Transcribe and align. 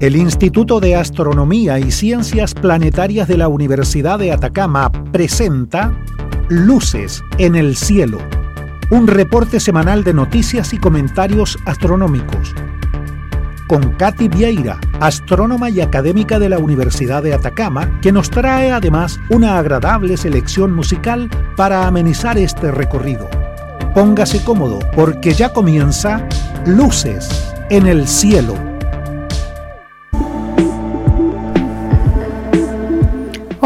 El 0.00 0.16
Instituto 0.16 0.80
de 0.80 0.96
Astronomía 0.96 1.78
y 1.78 1.90
Ciencias 1.90 2.54
Planetarias 2.54 3.28
de 3.28 3.36
la 3.36 3.48
Universidad 3.48 4.18
de 4.18 4.32
Atacama 4.32 4.90
presenta 5.12 5.92
Luces 6.48 7.22
en 7.36 7.54
el 7.54 7.76
Cielo, 7.76 8.16
un 8.90 9.06
reporte 9.06 9.60
semanal 9.60 10.02
de 10.02 10.14
noticias 10.14 10.72
y 10.72 10.78
comentarios 10.78 11.58
astronómicos. 11.66 12.54
Con 13.68 13.92
Katy 13.92 14.28
Vieira, 14.28 14.80
astrónoma 15.00 15.68
y 15.68 15.82
académica 15.82 16.38
de 16.38 16.48
la 16.48 16.58
Universidad 16.58 17.22
de 17.22 17.34
Atacama, 17.34 18.00
que 18.00 18.10
nos 18.10 18.30
trae 18.30 18.72
además 18.72 19.20
una 19.28 19.58
agradable 19.58 20.16
selección 20.16 20.72
musical 20.72 21.28
para 21.56 21.86
amenizar 21.86 22.38
este 22.38 22.72
recorrido. 22.72 23.28
Póngase 23.94 24.42
cómodo 24.44 24.78
porque 24.96 25.34
ya 25.34 25.52
comienza 25.52 26.26
Luces 26.64 27.52
en 27.68 27.86
el 27.86 28.08
Cielo. 28.08 28.69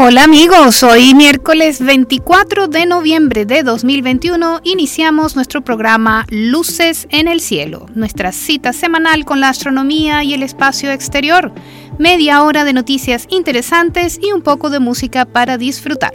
Hola 0.07 0.25
amigos, 0.25 0.83
hoy 0.83 1.15
miércoles 1.15 1.81
24 1.81 2.67
de 2.67 2.85
noviembre 2.85 3.47
de 3.47 3.63
2021 3.63 4.61
iniciamos 4.63 5.35
nuestro 5.35 5.61
programa 5.61 6.27
Luces 6.29 7.07
en 7.09 7.27
el 7.27 7.41
Cielo, 7.41 7.87
nuestra 7.95 8.31
cita 8.31 8.71
semanal 8.71 9.25
con 9.25 9.39
la 9.39 9.49
astronomía 9.49 10.23
y 10.23 10.35
el 10.35 10.43
espacio 10.43 10.91
exterior, 10.91 11.51
media 11.97 12.43
hora 12.43 12.65
de 12.65 12.73
noticias 12.73 13.25
interesantes 13.31 14.19
y 14.21 14.31
un 14.31 14.43
poco 14.43 14.69
de 14.69 14.79
música 14.79 15.25
para 15.25 15.57
disfrutar. 15.57 16.13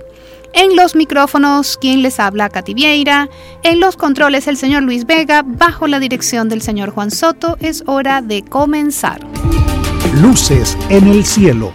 En 0.52 0.76
los 0.76 0.94
micrófonos, 0.94 1.76
quien 1.76 2.02
les 2.02 2.20
habla, 2.20 2.48
Katy 2.48 2.74
Vieira. 2.74 3.28
En 3.64 3.80
los 3.80 3.96
controles, 3.96 4.46
el 4.46 4.56
señor 4.56 4.84
Luis 4.84 5.04
Vega. 5.04 5.42
Bajo 5.44 5.88
la 5.88 5.98
dirección 5.98 6.48
del 6.48 6.62
señor 6.62 6.90
Juan 6.90 7.10
Soto, 7.10 7.56
es 7.60 7.82
hora 7.86 8.22
de 8.22 8.42
comenzar. 8.42 9.20
Luces 10.22 10.78
en 10.90 11.08
el 11.08 11.24
cielo 11.24 11.72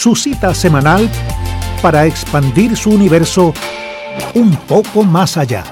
su 0.00 0.16
cita 0.16 0.54
semanal 0.54 1.10
para 1.82 2.06
expandir 2.06 2.74
su 2.74 2.88
universo 2.88 3.52
un 4.32 4.56
poco 4.56 5.02
más 5.02 5.36
allá. 5.36 5.62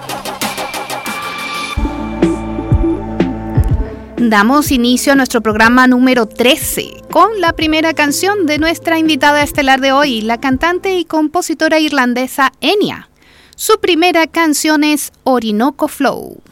Damos 4.18 4.70
inicio 4.70 5.14
a 5.14 5.16
nuestro 5.16 5.40
programa 5.40 5.86
número 5.86 6.26
13 6.26 7.04
con 7.10 7.40
la 7.40 7.54
primera 7.54 7.94
canción 7.94 8.44
de 8.44 8.58
nuestra 8.58 8.98
invitada 8.98 9.42
estelar 9.42 9.80
de 9.80 9.92
hoy, 9.92 10.20
la 10.20 10.38
cantante 10.38 10.98
y 10.98 11.06
compositora 11.06 11.80
irlandesa 11.80 12.52
Enya. 12.60 13.08
Su 13.56 13.80
primera 13.80 14.26
canción 14.26 14.84
es 14.84 15.10
Orinoco 15.24 15.88
Flow. 15.88 16.42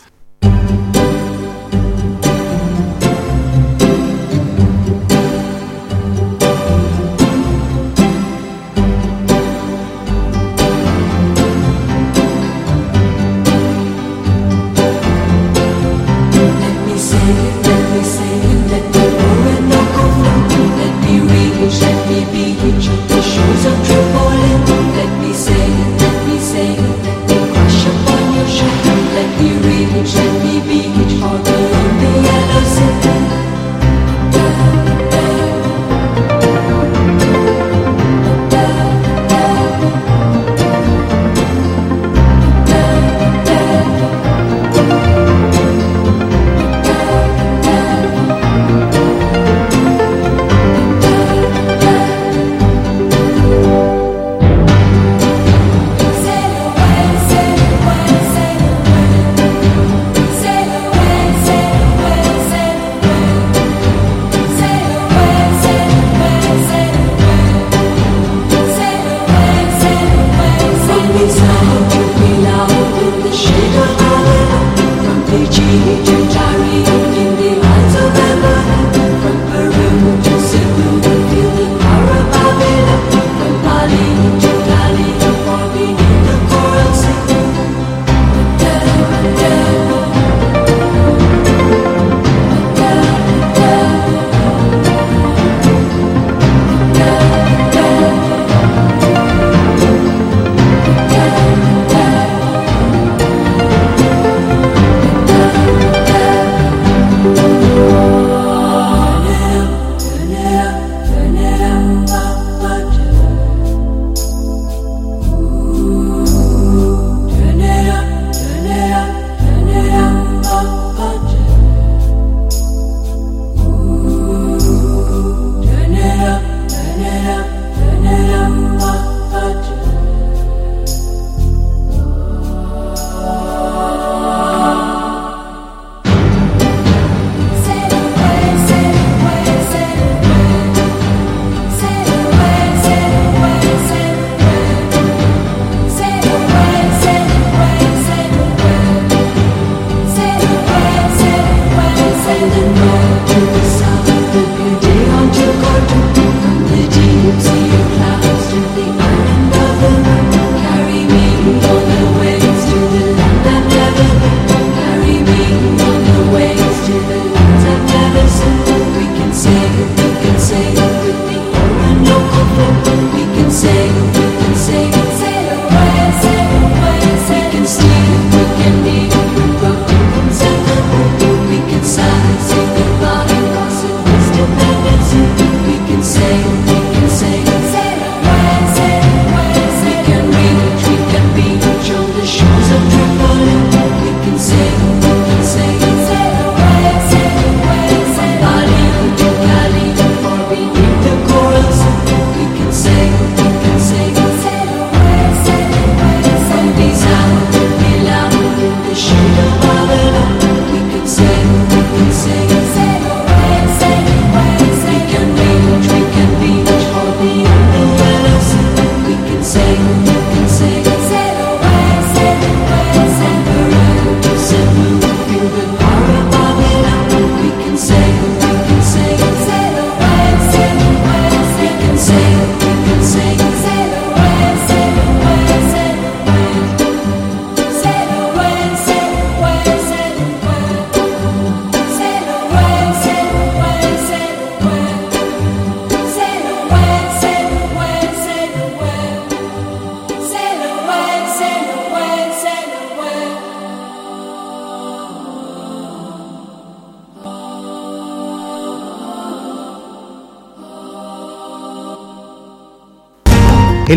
baby, 22.25 22.57
you 22.83 22.96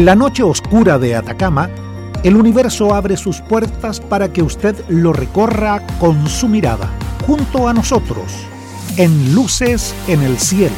la 0.09 0.15
noche 0.15 0.41
oscura 0.41 0.97
de 0.97 1.15
Atacama, 1.15 1.69
el 2.23 2.35
universo 2.35 2.95
abre 2.95 3.15
sus 3.15 3.41
puertas 3.41 3.99
para 3.99 4.33
que 4.33 4.41
usted 4.41 4.75
lo 4.89 5.13
recorra 5.13 5.85
con 5.99 6.27
su 6.27 6.47
mirada, 6.47 6.89
junto 7.27 7.67
a 7.67 7.75
nosotros, 7.75 8.25
en 8.97 9.35
Luces 9.35 9.93
en 10.07 10.23
el 10.23 10.39
Cielo. 10.39 10.73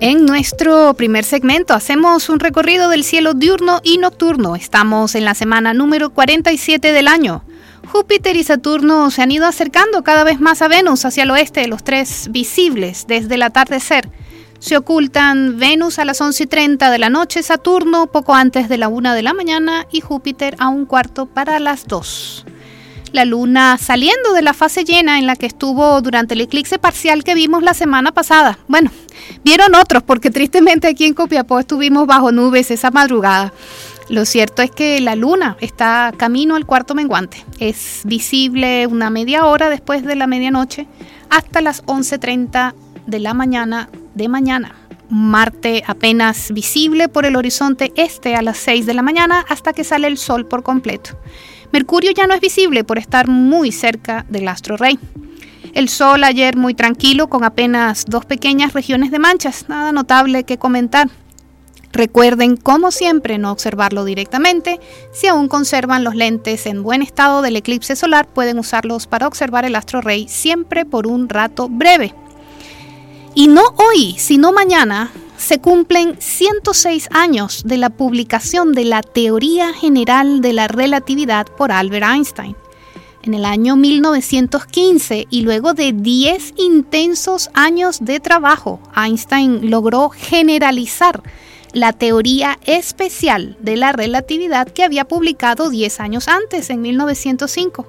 En 0.00 0.26
nuestro 0.26 0.92
primer 0.94 1.22
segmento 1.22 1.74
hacemos 1.74 2.28
un 2.30 2.40
recorrido 2.40 2.88
del 2.88 3.04
cielo 3.04 3.34
diurno 3.34 3.78
y 3.84 3.98
nocturno. 3.98 4.56
Estamos 4.56 5.14
en 5.14 5.24
la 5.24 5.36
semana 5.36 5.74
número 5.74 6.10
47 6.10 6.90
del 6.90 7.06
año. 7.06 7.44
Júpiter 7.86 8.36
y 8.36 8.44
Saturno 8.44 9.10
se 9.10 9.22
han 9.22 9.30
ido 9.30 9.46
acercando 9.46 10.02
cada 10.02 10.24
vez 10.24 10.40
más 10.40 10.62
a 10.62 10.68
Venus 10.68 11.04
hacia 11.04 11.22
el 11.22 11.30
oeste, 11.30 11.66
los 11.68 11.84
tres 11.84 12.28
visibles 12.30 13.06
desde 13.06 13.36
el 13.36 13.42
atardecer. 13.42 14.10
Se 14.58 14.76
ocultan 14.76 15.58
Venus 15.58 15.98
a 15.98 16.04
las 16.04 16.20
11 16.20 16.42
y 16.42 16.46
30 16.46 16.90
de 16.90 16.98
la 16.98 17.10
noche, 17.10 17.42
Saturno 17.42 18.08
poco 18.08 18.34
antes 18.34 18.68
de 18.68 18.76
la 18.76 18.88
1 18.88 19.14
de 19.14 19.22
la 19.22 19.32
mañana 19.32 19.86
y 19.92 20.00
Júpiter 20.00 20.56
a 20.58 20.68
un 20.68 20.84
cuarto 20.84 21.26
para 21.26 21.60
las 21.60 21.86
2. 21.86 22.44
La 23.12 23.24
luna 23.24 23.78
saliendo 23.78 24.32
de 24.34 24.42
la 24.42 24.52
fase 24.52 24.84
llena 24.84 25.18
en 25.18 25.26
la 25.26 25.36
que 25.36 25.46
estuvo 25.46 26.00
durante 26.02 26.34
el 26.34 26.42
eclipse 26.42 26.78
parcial 26.78 27.24
que 27.24 27.34
vimos 27.34 27.62
la 27.62 27.72
semana 27.72 28.12
pasada. 28.12 28.58
Bueno, 28.68 28.90
vieron 29.44 29.74
otros 29.74 30.02
porque 30.02 30.30
tristemente 30.30 30.88
aquí 30.88 31.06
en 31.06 31.14
Copiapó 31.14 31.58
estuvimos 31.58 32.06
bajo 32.06 32.32
nubes 32.32 32.70
esa 32.70 32.90
madrugada. 32.90 33.52
Lo 34.08 34.24
cierto 34.24 34.62
es 34.62 34.70
que 34.70 35.00
la 35.00 35.14
luna 35.16 35.56
está 35.60 36.12
camino 36.16 36.56
al 36.56 36.64
cuarto 36.64 36.94
menguante. 36.94 37.44
Es 37.58 38.00
visible 38.04 38.86
una 38.86 39.10
media 39.10 39.44
hora 39.44 39.68
después 39.68 40.02
de 40.04 40.16
la 40.16 40.26
medianoche 40.26 40.86
hasta 41.28 41.60
las 41.60 41.84
11.30 41.84 42.74
de 43.06 43.20
la 43.20 43.34
mañana 43.34 43.90
de 44.14 44.28
mañana. 44.28 44.74
Marte 45.10 45.82
apenas 45.86 46.52
visible 46.52 47.08
por 47.08 47.26
el 47.26 47.36
horizonte 47.36 47.92
este 47.96 48.34
a 48.34 48.42
las 48.42 48.56
6 48.58 48.86
de 48.86 48.94
la 48.94 49.02
mañana 49.02 49.44
hasta 49.48 49.72
que 49.72 49.84
sale 49.84 50.06
el 50.06 50.16
sol 50.16 50.46
por 50.46 50.62
completo. 50.62 51.18
Mercurio 51.70 52.10
ya 52.12 52.26
no 52.26 52.34
es 52.34 52.40
visible 52.40 52.84
por 52.84 52.98
estar 52.98 53.28
muy 53.28 53.72
cerca 53.72 54.24
del 54.30 54.48
astro 54.48 54.78
rey. 54.78 54.98
El 55.74 55.90
sol 55.90 56.24
ayer 56.24 56.56
muy 56.56 56.72
tranquilo 56.72 57.28
con 57.28 57.44
apenas 57.44 58.06
dos 58.06 58.24
pequeñas 58.24 58.72
regiones 58.72 59.10
de 59.10 59.18
manchas, 59.18 59.66
nada 59.68 59.92
notable 59.92 60.44
que 60.44 60.58
comentar. 60.58 61.08
Recuerden, 61.98 62.56
como 62.56 62.92
siempre, 62.92 63.38
no 63.38 63.50
observarlo 63.50 64.04
directamente. 64.04 64.78
Si 65.10 65.26
aún 65.26 65.48
conservan 65.48 66.04
los 66.04 66.14
lentes 66.14 66.64
en 66.66 66.84
buen 66.84 67.02
estado 67.02 67.42
del 67.42 67.56
eclipse 67.56 67.96
solar, 67.96 68.28
pueden 68.28 68.60
usarlos 68.60 69.08
para 69.08 69.26
observar 69.26 69.64
el 69.64 69.74
astro 69.74 70.00
rey 70.00 70.28
siempre 70.28 70.84
por 70.84 71.08
un 71.08 71.28
rato 71.28 71.68
breve. 71.68 72.14
Y 73.34 73.48
no 73.48 73.62
hoy, 73.78 74.14
sino 74.16 74.52
mañana, 74.52 75.10
se 75.36 75.58
cumplen 75.58 76.14
106 76.20 77.08
años 77.10 77.64
de 77.64 77.78
la 77.78 77.90
publicación 77.90 78.74
de 78.74 78.84
la 78.84 79.02
Teoría 79.02 79.72
General 79.72 80.40
de 80.40 80.52
la 80.52 80.68
Relatividad 80.68 81.48
por 81.48 81.72
Albert 81.72 82.06
Einstein. 82.06 82.54
En 83.24 83.34
el 83.34 83.44
año 83.44 83.74
1915 83.74 85.26
y 85.30 85.40
luego 85.40 85.74
de 85.74 85.92
10 85.92 86.54
intensos 86.58 87.50
años 87.54 87.98
de 88.00 88.20
trabajo, 88.20 88.78
Einstein 88.94 89.68
logró 89.68 90.10
generalizar 90.10 91.24
la 91.72 91.92
teoría 91.92 92.58
especial 92.66 93.56
de 93.60 93.76
la 93.76 93.92
relatividad 93.92 94.68
que 94.68 94.84
había 94.84 95.06
publicado 95.06 95.70
10 95.70 96.00
años 96.00 96.28
antes, 96.28 96.70
en 96.70 96.82
1905. 96.82 97.86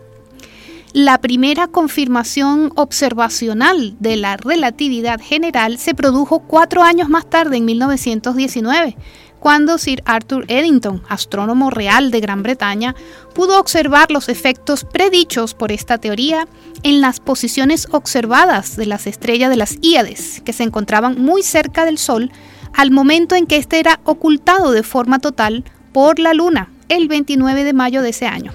La 0.94 1.20
primera 1.20 1.68
confirmación 1.68 2.72
observacional 2.76 3.96
de 4.00 4.18
la 4.18 4.38
relatividad 4.38 5.22
general 5.22 5.78
se 5.78 5.94
produjo 5.94 6.40
cuatro 6.40 6.82
años 6.82 7.10
más 7.10 7.30
tarde, 7.30 7.58
en 7.58 7.66
1919, 7.66 8.98
cuando 9.40 9.78
Sir 9.78 10.02
Arthur 10.06 10.46
Eddington, 10.48 11.04
astrónomo 11.08 11.70
real 11.70 12.10
de 12.10 12.20
Gran 12.20 12.42
Bretaña, 12.42 12.96
pudo 13.36 13.60
observar 13.60 14.10
los 14.10 14.30
efectos 14.30 14.84
predichos 14.84 15.54
por 15.54 15.72
esta 15.72 16.00
teoría 16.00 16.48
en 16.82 17.02
las 17.02 17.20
posiciones 17.20 17.88
observadas 17.92 18.76
de 18.76 18.88
las 18.88 19.06
estrellas 19.06 19.52
de 19.52 19.58
las 19.58 19.78
Íades, 19.82 20.42
que 20.44 20.54
se 20.54 20.64
encontraban 20.64 21.22
muy 21.22 21.44
cerca 21.44 21.86
del 21.86 22.00
Sol 22.00 22.32
al 22.74 22.92
momento 22.92 23.36
en 23.36 23.46
que 23.46 23.58
éste 23.58 23.80
era 23.80 24.00
ocultado 24.04 24.72
de 24.72 24.84
forma 24.84 25.20
total 25.20 25.64
por 25.92 26.20
la 26.20 26.34
Luna, 26.34 26.70
el 26.90 27.08
29 27.08 27.64
de 27.64 27.74
mayo 27.74 28.02
de 28.02 28.10
ese 28.10 28.26
año. 28.26 28.52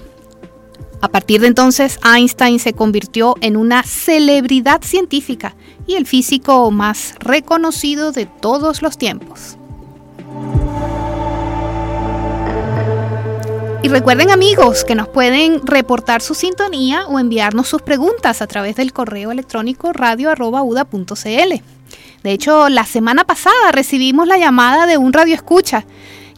A 1.01 1.09
partir 1.09 1.41
de 1.41 1.47
entonces, 1.47 1.99
Einstein 2.03 2.59
se 2.59 2.73
convirtió 2.73 3.35
en 3.41 3.57
una 3.57 3.83
celebridad 3.83 4.81
científica 4.81 5.55
y 5.85 5.95
el 5.95 6.07
físico 6.07 6.71
más 6.71 7.15
reconocido 7.19 8.11
de 8.11 8.25
todos 8.25 8.81
los 8.81 8.97
tiempos. 8.97 9.57
Y 13.83 13.87
recuerden 13.87 14.31
amigos 14.31 14.83
que 14.83 14.95
nos 14.95 15.07
pueden 15.07 15.61
reportar 15.63 16.23
su 16.23 16.33
sintonía 16.33 17.05
o 17.05 17.19
enviarnos 17.19 17.67
sus 17.67 17.83
preguntas 17.83 18.41
a 18.41 18.47
través 18.47 18.75
del 18.77 18.93
correo 18.93 19.31
electrónico 19.31 19.93
radio.uda.cl. 19.93 21.74
De 22.25 22.31
hecho, 22.31 22.69
la 22.69 22.87
semana 22.87 23.23
pasada 23.23 23.71
recibimos 23.71 24.27
la 24.27 24.39
llamada 24.39 24.87
de 24.87 24.97
un 24.97 25.13
radio 25.13 25.35
escucha 25.35 25.85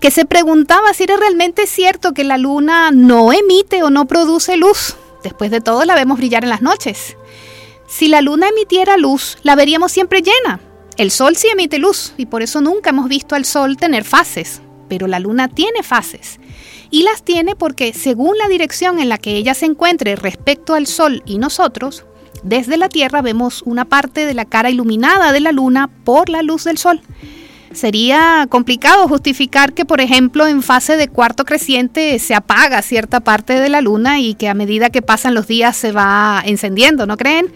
que 0.01 0.11
se 0.11 0.25
preguntaba 0.25 0.93
si 0.93 1.03
era 1.03 1.15
realmente 1.15 1.65
cierto 1.65 2.13
que 2.13 2.25
la 2.25 2.37
luna 2.37 2.91
no 2.91 3.31
emite 3.31 3.83
o 3.83 3.89
no 3.89 4.05
produce 4.05 4.57
luz. 4.57 4.97
Después 5.23 5.49
de 5.49 5.61
todo, 5.61 5.85
la 5.85 5.95
vemos 5.95 6.17
brillar 6.17 6.43
en 6.43 6.49
las 6.49 6.61
noches. 6.61 7.15
Si 7.87 8.09
la 8.09 8.19
luna 8.19 8.49
emitiera 8.49 8.97
luz, 8.97 9.37
la 9.43 9.55
veríamos 9.55 9.93
siempre 9.93 10.21
llena. 10.21 10.59
El 10.97 11.09
sol 11.09 11.37
sí 11.37 11.47
emite 11.47 11.79
luz 11.79 12.13
y 12.17 12.25
por 12.25 12.41
eso 12.41 12.59
nunca 12.59 12.89
hemos 12.89 13.07
visto 13.07 13.35
al 13.35 13.45
sol 13.45 13.77
tener 13.77 14.03
fases, 14.03 14.61
pero 14.89 15.07
la 15.07 15.19
luna 15.21 15.47
tiene 15.47 15.83
fases. 15.83 16.41
Y 16.91 17.03
las 17.03 17.23
tiene 17.23 17.55
porque 17.55 17.93
según 17.93 18.37
la 18.37 18.49
dirección 18.49 18.99
en 18.99 19.07
la 19.07 19.19
que 19.19 19.37
ella 19.37 19.53
se 19.53 19.67
encuentre 19.67 20.17
respecto 20.17 20.73
al 20.73 20.85
sol 20.85 21.23
y 21.25 21.37
nosotros, 21.37 22.03
desde 22.43 22.77
la 22.77 22.89
Tierra 22.89 23.21
vemos 23.21 23.61
una 23.65 23.85
parte 23.85 24.25
de 24.25 24.33
la 24.33 24.45
cara 24.45 24.69
iluminada 24.69 25.31
de 25.31 25.39
la 25.39 25.51
Luna 25.51 25.89
por 26.03 26.29
la 26.29 26.41
luz 26.41 26.63
del 26.63 26.77
Sol. 26.77 27.01
Sería 27.73 28.47
complicado 28.49 29.07
justificar 29.07 29.73
que, 29.73 29.85
por 29.85 30.01
ejemplo, 30.01 30.47
en 30.47 30.63
fase 30.63 30.97
de 30.97 31.09
cuarto 31.09 31.45
creciente 31.45 32.17
se 32.19 32.33
apaga 32.33 32.81
cierta 32.81 33.19
parte 33.19 33.59
de 33.59 33.69
la 33.69 33.81
Luna 33.81 34.19
y 34.19 34.35
que 34.35 34.49
a 34.49 34.53
medida 34.53 34.89
que 34.89 35.01
pasan 35.01 35.33
los 35.33 35.47
días 35.47 35.75
se 35.75 35.91
va 35.91 36.41
encendiendo, 36.45 37.05
¿no 37.05 37.17
creen? 37.17 37.51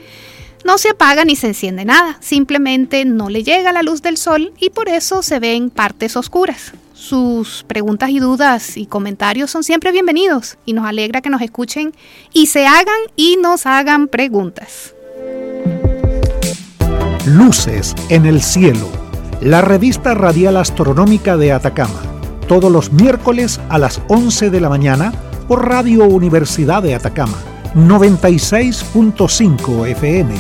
No 0.64 0.78
se 0.78 0.90
apaga 0.90 1.26
ni 1.26 1.36
se 1.36 1.48
enciende 1.48 1.86
nada, 1.86 2.18
simplemente 2.20 3.04
no 3.06 3.30
le 3.30 3.44
llega 3.44 3.72
la 3.72 3.82
luz 3.82 4.02
del 4.02 4.18
sol 4.18 4.54
y 4.60 4.70
por 4.70 4.90
eso 4.90 5.24
se 5.24 5.40
ven 5.40 5.70
partes 5.72 6.16
oscuras. 6.16 6.74
Sus 7.02 7.64
preguntas 7.64 8.12
y 8.12 8.20
dudas 8.20 8.78
y 8.78 8.86
comentarios 8.86 9.50
son 9.50 9.64
siempre 9.64 9.92
bienvenidos 9.92 10.60
y 10.66 10.74
nos 10.74 10.86
alegra 10.86 11.22
que 11.22 11.32
nos 11.32 11.42
escuchen 11.42 11.94
y 12.32 12.46
se 12.46 12.68
hagan 12.68 13.00
y 13.16 13.38
nos 13.42 13.66
hagan 13.66 14.08
preguntas. 14.08 14.94
Luces 17.26 17.96
en 18.10 18.28
el 18.28 18.44
cielo, 18.44 18.88
la 19.42 19.62
revista 19.62 20.14
radial 20.14 20.58
astronómica 20.58 21.38
de 21.38 21.52
Atacama, 21.52 22.04
todos 22.48 22.72
los 22.72 22.94
miércoles 22.94 23.60
a 23.70 23.80
las 23.80 24.00
11 24.08 24.52
de 24.52 24.62
la 24.62 24.70
mañana 24.70 25.12
por 25.48 25.68
Radio 25.68 26.06
Universidad 26.06 26.84
de 26.84 26.94
Atacama, 26.94 27.40
96.5 27.74 29.88
FM. 29.88 30.36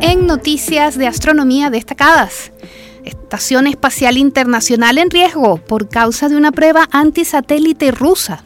En 0.00 0.26
noticias 0.26 0.96
de 0.96 1.06
astronomía 1.06 1.68
destacadas, 1.68 2.50
Estación 3.06 3.66
Espacial 3.66 4.18
Internacional 4.18 4.98
en 4.98 5.10
riesgo 5.10 5.56
por 5.56 5.88
causa 5.88 6.28
de 6.28 6.36
una 6.36 6.52
prueba 6.52 6.88
antisatélite 6.90 7.92
rusa. 7.92 8.42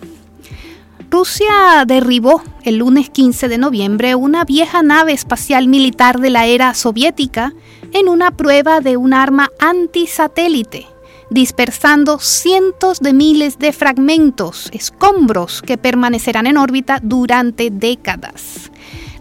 Rusia 1.11 1.85
derribó 1.87 2.43
el 2.63 2.77
lunes 2.77 3.11
15 3.11 3.49
de 3.49 3.59
noviembre 3.59 4.15
una 4.15 4.45
vieja 4.45 4.83
nave 4.83 5.13
espacial 5.13 5.67
militar 5.67 6.21
de 6.21 6.31
la 6.31 6.47
era 6.47 6.73
soviética 6.75 7.53
en 7.93 8.09
una 8.09 8.31
prueba 8.31 8.81
de 8.81 8.97
un 8.97 9.13
arma 9.13 9.51
antisatélite, 9.59 10.87
dispersando 11.31 12.21
cientos 12.21 13.01
de 13.01 13.13
miles 13.13 13.59
de 13.59 13.73
fragmentos, 13.73 14.69
escombros 14.73 15.63
que 15.63 15.79
permanecerán 15.79 16.47
en 16.47 16.59
órbita 16.59 17.01
durante 17.03 17.71
décadas. 17.71 18.71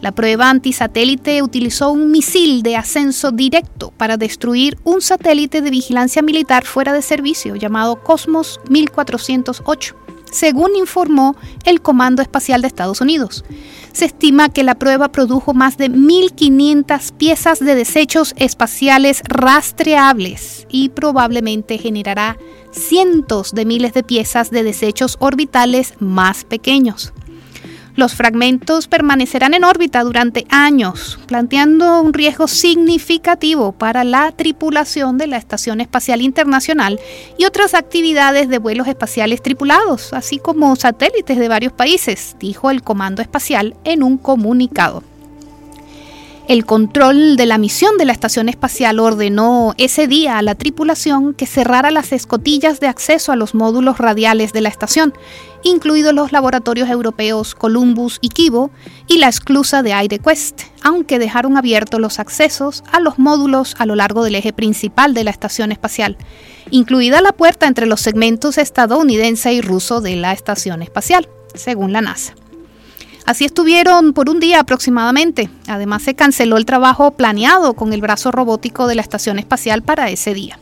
La 0.01 0.13
prueba 0.13 0.49
antisatélite 0.49 1.41
utilizó 1.41 1.91
un 1.91 2.09
misil 2.09 2.63
de 2.63 2.77
ascenso 2.77 3.31
directo 3.31 3.91
para 3.97 4.15
destruir 4.15 4.77
un 4.85 5.01
satélite 5.01 5.61
de 5.61 5.69
vigilancia 5.69 6.21
militar 6.21 6.65
fuera 6.65 6.93
de 6.93 7.01
servicio 7.01 7.57
llamado 7.57 8.01
Cosmos 8.01 8.61
1408, 8.69 9.95
según 10.31 10.77
informó 10.77 11.35
el 11.65 11.81
Comando 11.81 12.21
Espacial 12.21 12.61
de 12.61 12.67
Estados 12.67 13.01
Unidos. 13.01 13.43
Se 13.91 14.05
estima 14.05 14.47
que 14.47 14.63
la 14.63 14.75
prueba 14.75 15.11
produjo 15.11 15.53
más 15.53 15.75
de 15.75 15.89
1.500 15.89 17.11
piezas 17.17 17.59
de 17.59 17.75
desechos 17.75 18.33
espaciales 18.37 19.21
rastreables 19.27 20.65
y 20.69 20.89
probablemente 20.89 21.77
generará 21.77 22.37
cientos 22.71 23.51
de 23.51 23.65
miles 23.65 23.93
de 23.93 24.03
piezas 24.03 24.49
de 24.49 24.63
desechos 24.63 25.17
orbitales 25.19 25.95
más 25.99 26.45
pequeños. 26.45 27.11
Los 27.95 28.13
fragmentos 28.13 28.87
permanecerán 28.87 29.53
en 29.53 29.63
órbita 29.63 30.03
durante 30.03 30.45
años, 30.49 31.19
planteando 31.27 32.01
un 32.01 32.13
riesgo 32.13 32.47
significativo 32.47 33.71
para 33.71 34.03
la 34.03 34.31
tripulación 34.31 35.17
de 35.17 35.27
la 35.27 35.37
Estación 35.37 35.81
Espacial 35.81 36.21
Internacional 36.21 36.99
y 37.37 37.45
otras 37.45 37.73
actividades 37.73 38.49
de 38.49 38.57
vuelos 38.57 38.87
espaciales 38.87 39.41
tripulados, 39.41 40.13
así 40.13 40.37
como 40.37 40.75
satélites 40.75 41.37
de 41.37 41.47
varios 41.47 41.73
países, 41.73 42.35
dijo 42.39 42.71
el 42.71 42.83
Comando 42.83 43.21
Espacial 43.21 43.75
en 43.83 44.03
un 44.03 44.17
comunicado. 44.17 45.03
El 46.49 46.65
control 46.65 47.37
de 47.37 47.45
la 47.45 47.59
misión 47.59 47.99
de 47.99 48.05
la 48.05 48.11
Estación 48.11 48.49
Espacial 48.49 48.99
ordenó 48.99 49.75
ese 49.77 50.07
día 50.07 50.39
a 50.39 50.41
la 50.41 50.55
tripulación 50.55 51.35
que 51.35 51.45
cerrara 51.45 51.91
las 51.91 52.11
escotillas 52.11 52.79
de 52.79 52.87
acceso 52.87 53.31
a 53.31 53.35
los 53.35 53.53
módulos 53.53 53.99
radiales 53.99 54.51
de 54.51 54.61
la 54.61 54.69
estación, 54.69 55.13
incluidos 55.61 56.11
los 56.15 56.31
laboratorios 56.31 56.89
europeos 56.89 57.53
Columbus 57.53 58.17
y 58.21 58.29
Kibo 58.29 58.71
y 59.05 59.19
la 59.19 59.27
esclusa 59.27 59.83
de 59.83 59.93
Aire 59.93 60.17
Quest, 60.17 60.63
aunque 60.81 61.19
dejaron 61.19 61.55
abiertos 61.55 61.99
los 61.99 62.17
accesos 62.17 62.83
a 62.91 62.99
los 62.99 63.19
módulos 63.19 63.75
a 63.77 63.85
lo 63.85 63.93
largo 63.93 64.23
del 64.23 64.33
eje 64.33 64.51
principal 64.51 65.13
de 65.13 65.25
la 65.25 65.29
estación 65.29 65.71
espacial, 65.71 66.17
incluida 66.71 67.21
la 67.21 67.33
puerta 67.33 67.67
entre 67.67 67.85
los 67.85 68.01
segmentos 68.01 68.57
estadounidense 68.57 69.53
y 69.53 69.61
ruso 69.61 70.01
de 70.01 70.15
la 70.15 70.33
estación 70.33 70.81
espacial, 70.81 71.29
según 71.53 71.93
la 71.93 72.01
NASA. 72.01 72.33
Así 73.29 73.45
estuvieron 73.45 74.13
por 74.13 74.27
un 74.27 74.39
día 74.39 74.59
aproximadamente. 74.59 75.51
Además 75.67 76.01
se 76.01 76.15
canceló 76.15 76.57
el 76.57 76.65
trabajo 76.65 77.11
planeado 77.11 77.75
con 77.75 77.93
el 77.93 78.01
brazo 78.01 78.31
robótico 78.31 78.87
de 78.87 78.95
la 78.95 79.03
Estación 79.03 79.37
Espacial 79.37 79.83
para 79.83 80.09
ese 80.09 80.33
día. 80.33 80.57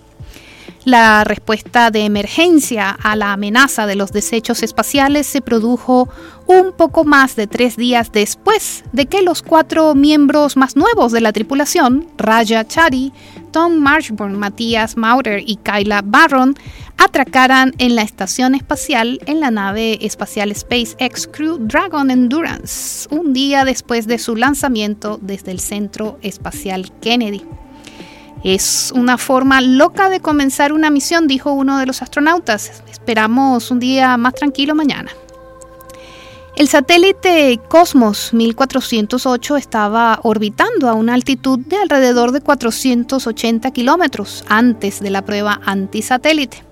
La 0.84 1.24
respuesta 1.24 1.92
de 1.92 2.04
emergencia 2.04 2.90
a 2.90 3.16
la 3.16 3.32
amenaza 3.32 3.86
de 3.88 3.96
los 3.96 4.12
desechos 4.12 4.64
espaciales 4.64 5.28
se 5.28 5.40
produjo 5.40 6.10
un 6.46 6.74
poco 6.74 7.06
más 7.06 7.38
de 7.38 7.48
tres 7.48 7.78
días 7.78 8.12
después 8.12 8.84
de 8.92 9.06
que 9.06 9.22
los 9.22 9.44
cuatro 9.44 9.96
miembros 9.96 10.58
más 10.58 10.76
nuevos 10.76 11.14
de 11.14 11.22
la 11.22 11.32
tripulación, 11.32 12.08
Raja 12.18 12.68
Chari, 12.68 13.14
Tom 13.52 13.76
Marshburn, 13.76 14.38
Matías 14.38 14.98
Maurer 14.98 15.42
y 15.46 15.56
Kyla 15.56 16.02
Barron, 16.04 16.56
atracaran 16.98 17.74
en 17.78 17.96
la 17.96 18.02
estación 18.02 18.56
espacial 18.56 19.20
en 19.26 19.40
la 19.40 19.52
nave 19.52 20.00
espacial 20.06 20.54
SpaceX 20.56 21.28
Crew 21.28 21.58
Dragon 21.60 22.12
Endurance, 22.12 23.08
un 23.10 23.34
día 23.34 23.66
después 23.66 24.08
de 24.08 24.18
su 24.18 24.36
lanzamiento 24.36 25.20
desde 25.22 25.52
el 25.52 25.60
Centro 25.60 26.18
Espacial 26.22 26.92
Kennedy. 27.02 27.44
Es 28.44 28.92
una 28.96 29.18
forma 29.18 29.62
loca 29.62 30.10
de 30.10 30.20
comenzar 30.20 30.72
una 30.72 30.90
misión, 30.90 31.28
dijo 31.28 31.52
uno 31.52 31.80
de 31.80 31.86
los 31.86 32.02
astronautas. 32.02 32.84
Esperamos 32.90 33.72
un 33.72 33.80
día 33.80 34.16
más 34.18 34.36
tranquilo 34.36 34.76
mañana. 34.76 35.12
El 36.58 36.68
satélite 36.68 37.60
Cosmos 37.68 38.34
1408 38.34 39.58
estaba 39.58 40.20
orbitando 40.24 40.90
a 40.90 40.96
una 40.96 41.14
altitud 41.14 41.60
de 41.60 41.78
alrededor 41.78 42.32
de 42.32 42.42
480 42.42 43.70
kilómetros 43.70 44.44
antes 44.50 45.00
de 45.00 45.12
la 45.12 45.24
prueba 45.24 45.62
antisatélite, 45.66 46.64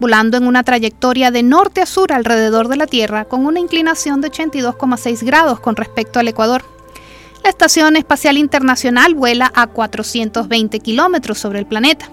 volando 0.00 0.36
en 0.36 0.46
una 0.46 0.62
trayectoria 0.62 1.30
de 1.30 1.42
norte 1.42 1.80
a 1.80 1.86
sur 1.86 2.12
alrededor 2.12 2.68
de 2.68 2.76
la 2.76 2.86
Tierra 2.86 3.24
con 3.24 3.46
una 3.46 3.60
inclinación 3.60 4.20
de 4.20 4.30
82,6 4.30 5.24
grados 5.24 5.60
con 5.60 5.76
respecto 5.76 6.18
al 6.18 6.28
Ecuador. 6.28 6.64
La 7.42 7.50
Estación 7.50 7.96
Espacial 7.96 8.36
Internacional 8.36 9.14
vuela 9.14 9.50
a 9.54 9.66
420 9.68 10.80
kilómetros 10.80 11.38
sobre 11.38 11.60
el 11.60 11.66
planeta. 11.66 12.10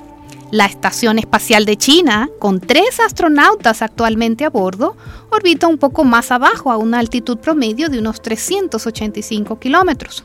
La 0.52 0.66
Estación 0.66 1.18
Espacial 1.18 1.66
de 1.66 1.76
China, 1.76 2.30
con 2.40 2.60
tres 2.60 3.00
astronautas 3.00 3.82
actualmente 3.82 4.46
a 4.46 4.50
bordo, 4.50 4.96
orbita 5.32 5.68
un 5.68 5.78
poco 5.78 6.04
más 6.04 6.32
abajo 6.32 6.72
a 6.72 6.78
una 6.78 7.00
altitud 7.00 7.40
promedio 7.40 7.90
de 7.90 8.00
unos 8.00 8.22
385 8.22 9.60
kilómetros. 9.60 10.24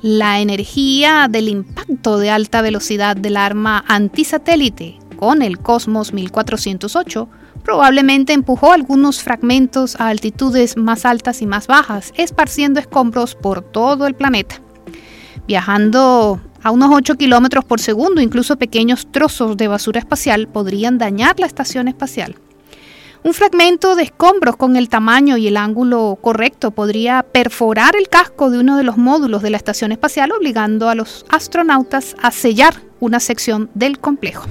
La 0.00 0.40
energía 0.40 1.28
del 1.28 1.48
impacto 1.48 2.18
de 2.18 2.30
alta 2.30 2.62
velocidad 2.62 3.16
del 3.16 3.36
arma 3.36 3.84
antisatélite 3.86 4.98
con 5.18 5.42
el 5.42 5.58
Cosmos 5.58 6.12
1408 6.12 7.28
probablemente 7.64 8.32
empujó 8.32 8.72
algunos 8.72 9.22
fragmentos 9.22 9.96
a 10.00 10.08
altitudes 10.08 10.76
más 10.76 11.04
altas 11.04 11.42
y 11.42 11.46
más 11.46 11.66
bajas, 11.66 12.12
esparciendo 12.16 12.80
escombros 12.80 13.34
por 13.34 13.62
todo 13.62 14.06
el 14.06 14.14
planeta. 14.14 14.60
Viajando 15.46 16.40
a 16.62 16.70
unos 16.70 16.90
8 16.92 17.16
kilómetros 17.16 17.64
por 17.64 17.80
segundo, 17.80 18.20
incluso 18.20 18.56
pequeños 18.56 19.08
trozos 19.10 19.56
de 19.56 19.68
basura 19.68 19.98
espacial 19.98 20.46
podrían 20.46 20.98
dañar 20.98 21.38
la 21.40 21.46
estación 21.46 21.88
espacial. 21.88 22.36
Un 23.24 23.34
fragmento 23.34 23.96
de 23.96 24.04
escombros 24.04 24.56
con 24.56 24.76
el 24.76 24.88
tamaño 24.88 25.36
y 25.36 25.48
el 25.48 25.56
ángulo 25.56 26.16
correcto 26.20 26.70
podría 26.70 27.24
perforar 27.24 27.96
el 27.96 28.08
casco 28.08 28.48
de 28.48 28.60
uno 28.60 28.76
de 28.76 28.84
los 28.84 28.96
módulos 28.96 29.42
de 29.42 29.50
la 29.50 29.56
estación 29.56 29.90
espacial, 29.90 30.30
obligando 30.30 30.88
a 30.88 30.94
los 30.94 31.26
astronautas 31.28 32.14
a 32.22 32.30
sellar 32.30 32.80
una 33.00 33.18
sección 33.18 33.68
del 33.74 33.98
complejo. 33.98 34.46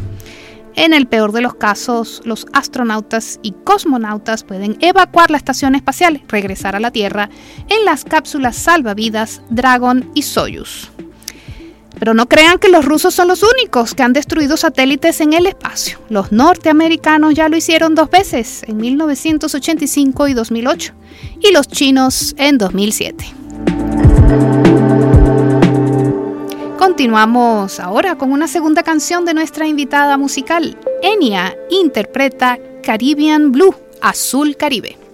En 0.77 0.93
el 0.93 1.07
peor 1.07 1.31
de 1.31 1.41
los 1.41 1.55
casos, 1.55 2.21
los 2.23 2.45
astronautas 2.53 3.39
y 3.41 3.51
cosmonautas 3.63 4.43
pueden 4.43 4.77
evacuar 4.79 5.31
la 5.31 5.37
estación 5.37 5.73
espacial, 5.73 6.21
regresar 6.27 6.75
a 6.75 6.79
la 6.79 6.91
Tierra 6.91 7.31
en 7.67 7.83
las 7.83 8.05
cápsulas 8.05 8.55
salvavidas 8.55 9.41
Dragon 9.49 10.11
y 10.13 10.21
Soyuz. 10.21 10.91
Pero 11.97 12.13
no 12.13 12.29
crean 12.29 12.59
que 12.59 12.69
los 12.69 12.85
rusos 12.85 13.15
son 13.15 13.27
los 13.27 13.41
únicos 13.41 13.95
que 13.95 14.03
han 14.03 14.13
destruido 14.13 14.55
satélites 14.55 15.19
en 15.19 15.33
el 15.33 15.47
espacio. 15.47 15.99
Los 16.09 16.31
norteamericanos 16.31 17.33
ya 17.33 17.49
lo 17.49 17.57
hicieron 17.57 17.95
dos 17.95 18.11
veces, 18.11 18.61
en 18.67 18.77
1985 18.77 20.27
y 20.27 20.33
2008, 20.35 20.93
y 21.41 21.53
los 21.53 21.67
chinos 21.67 22.35
en 22.37 22.59
2007. 22.59 23.25
Continuamos 26.87 27.81
ahora 27.81 28.17
con 28.17 28.31
una 28.31 28.47
segunda 28.47 28.81
canción 28.81 29.25
de 29.25 29.33
nuestra 29.33 29.67
invitada 29.67 30.17
musical. 30.17 30.77
Enya 31.01 31.53
interpreta 31.69 32.57
Caribbean 32.81 33.51
Blue, 33.51 33.75
Azul 33.99 34.55
Caribe. 34.55 35.06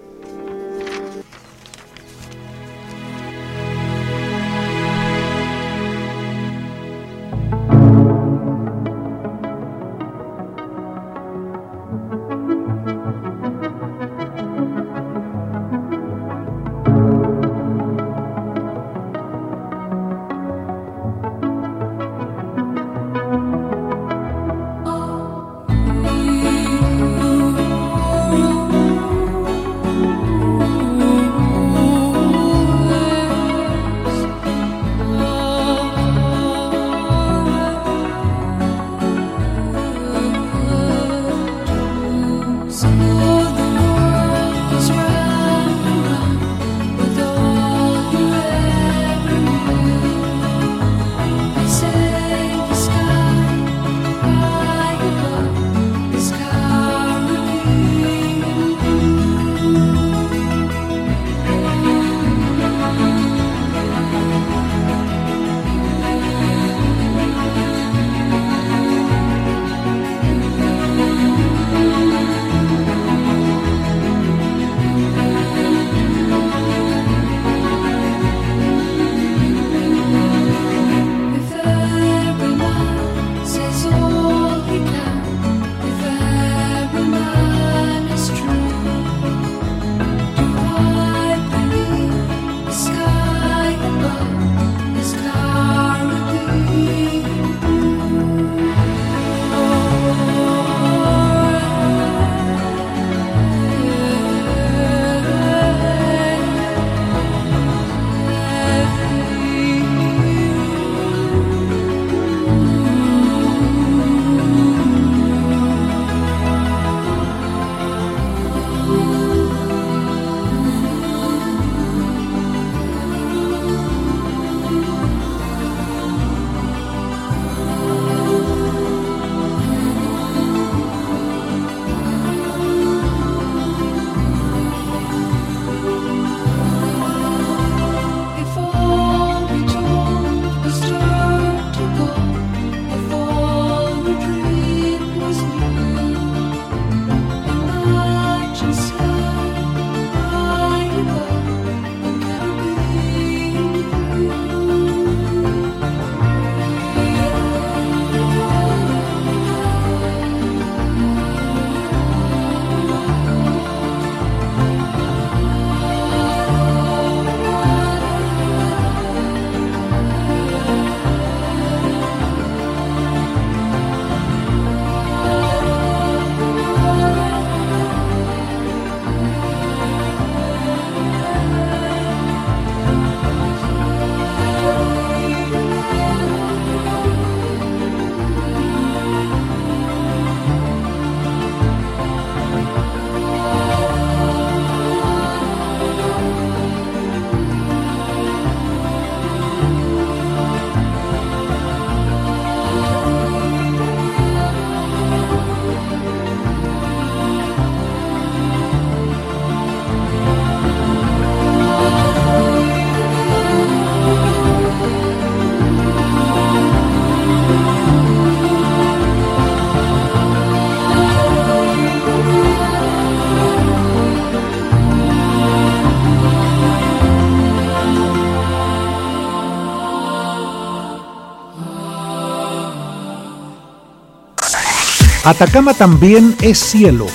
Atacama 235.26 235.74
también 235.74 236.36
es 236.42 236.60
cielo, 236.60 237.08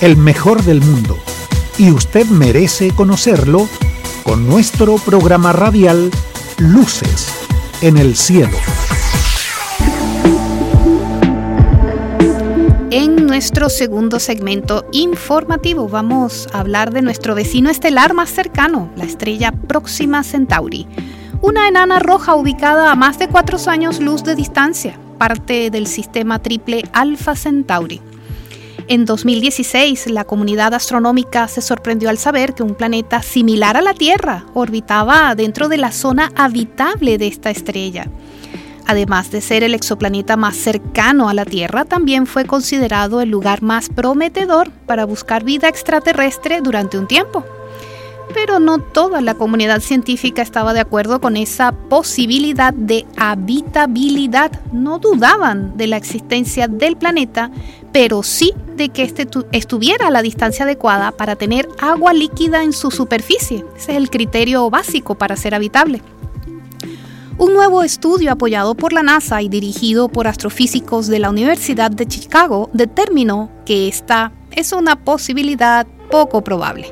el 0.00 0.16
mejor 0.16 0.62
del 0.62 0.80
mundo, 0.80 1.18
y 1.76 1.90
usted 1.90 2.24
merece 2.26 2.92
conocerlo 2.92 3.68
con 4.22 4.46
nuestro 4.46 4.94
programa 4.98 5.52
radial 5.52 6.08
Luces 6.58 7.26
en 7.80 7.96
el 7.96 8.14
Cielo. 8.16 8.56
En 12.92 13.26
nuestro 13.26 13.68
segundo 13.70 14.20
segmento 14.20 14.86
informativo 14.92 15.88
vamos 15.88 16.46
a 16.52 16.60
hablar 16.60 16.92
de 16.92 17.02
nuestro 17.02 17.34
vecino 17.34 17.70
estelar 17.70 18.14
más 18.14 18.30
cercano, 18.30 18.88
la 18.94 19.02
estrella 19.02 19.50
Próxima 19.50 20.22
Centauri, 20.22 20.86
una 21.40 21.66
enana 21.66 21.98
roja 21.98 22.36
ubicada 22.36 22.92
a 22.92 22.94
más 22.94 23.18
de 23.18 23.26
cuatro 23.26 23.58
años 23.66 23.98
luz 23.98 24.22
de 24.22 24.36
distancia 24.36 24.96
parte 25.18 25.70
del 25.70 25.86
sistema 25.86 26.38
triple 26.38 26.84
Alpha 26.92 27.34
Centauri. 27.34 28.00
En 28.86 29.04
2016, 29.04 30.08
la 30.08 30.24
comunidad 30.24 30.72
astronómica 30.72 31.46
se 31.48 31.60
sorprendió 31.60 32.08
al 32.08 32.16
saber 32.16 32.54
que 32.54 32.62
un 32.62 32.74
planeta 32.74 33.20
similar 33.20 33.76
a 33.76 33.82
la 33.82 33.92
Tierra 33.92 34.46
orbitaba 34.54 35.34
dentro 35.34 35.68
de 35.68 35.76
la 35.76 35.92
zona 35.92 36.32
habitable 36.36 37.18
de 37.18 37.26
esta 37.26 37.50
estrella. 37.50 38.06
Además 38.86 39.30
de 39.30 39.42
ser 39.42 39.62
el 39.62 39.74
exoplaneta 39.74 40.38
más 40.38 40.56
cercano 40.56 41.28
a 41.28 41.34
la 41.34 41.44
Tierra, 41.44 41.84
también 41.84 42.26
fue 42.26 42.46
considerado 42.46 43.20
el 43.20 43.28
lugar 43.28 43.60
más 43.60 43.90
prometedor 43.90 44.70
para 44.70 45.04
buscar 45.04 45.44
vida 45.44 45.68
extraterrestre 45.68 46.62
durante 46.62 46.96
un 46.96 47.06
tiempo 47.06 47.44
pero 48.34 48.60
no 48.60 48.78
toda 48.78 49.20
la 49.20 49.34
comunidad 49.34 49.80
científica 49.80 50.42
estaba 50.42 50.74
de 50.74 50.80
acuerdo 50.80 51.20
con 51.20 51.36
esa 51.36 51.72
posibilidad 51.72 52.72
de 52.72 53.06
habitabilidad. 53.16 54.52
No 54.72 54.98
dudaban 54.98 55.76
de 55.76 55.86
la 55.86 55.96
existencia 55.96 56.68
del 56.68 56.96
planeta, 56.96 57.50
pero 57.92 58.22
sí 58.22 58.52
de 58.76 58.90
que 58.90 59.02
este 59.02 59.26
estuviera 59.52 60.08
a 60.08 60.10
la 60.10 60.22
distancia 60.22 60.64
adecuada 60.64 61.12
para 61.12 61.36
tener 61.36 61.68
agua 61.80 62.12
líquida 62.12 62.62
en 62.62 62.72
su 62.72 62.90
superficie. 62.90 63.64
Ese 63.76 63.92
es 63.92 63.98
el 63.98 64.10
criterio 64.10 64.68
básico 64.70 65.16
para 65.16 65.36
ser 65.36 65.54
habitable. 65.54 66.02
Un 67.38 67.54
nuevo 67.54 67.84
estudio 67.84 68.32
apoyado 68.32 68.74
por 68.74 68.92
la 68.92 69.04
NASA 69.04 69.40
y 69.42 69.48
dirigido 69.48 70.08
por 70.08 70.26
astrofísicos 70.26 71.06
de 71.06 71.20
la 71.20 71.30
Universidad 71.30 71.90
de 71.90 72.06
Chicago 72.06 72.68
determinó 72.72 73.50
que 73.64 73.86
esta 73.86 74.32
es 74.50 74.72
una 74.72 74.96
posibilidad 74.96 75.86
poco 76.10 76.42
probable. 76.42 76.90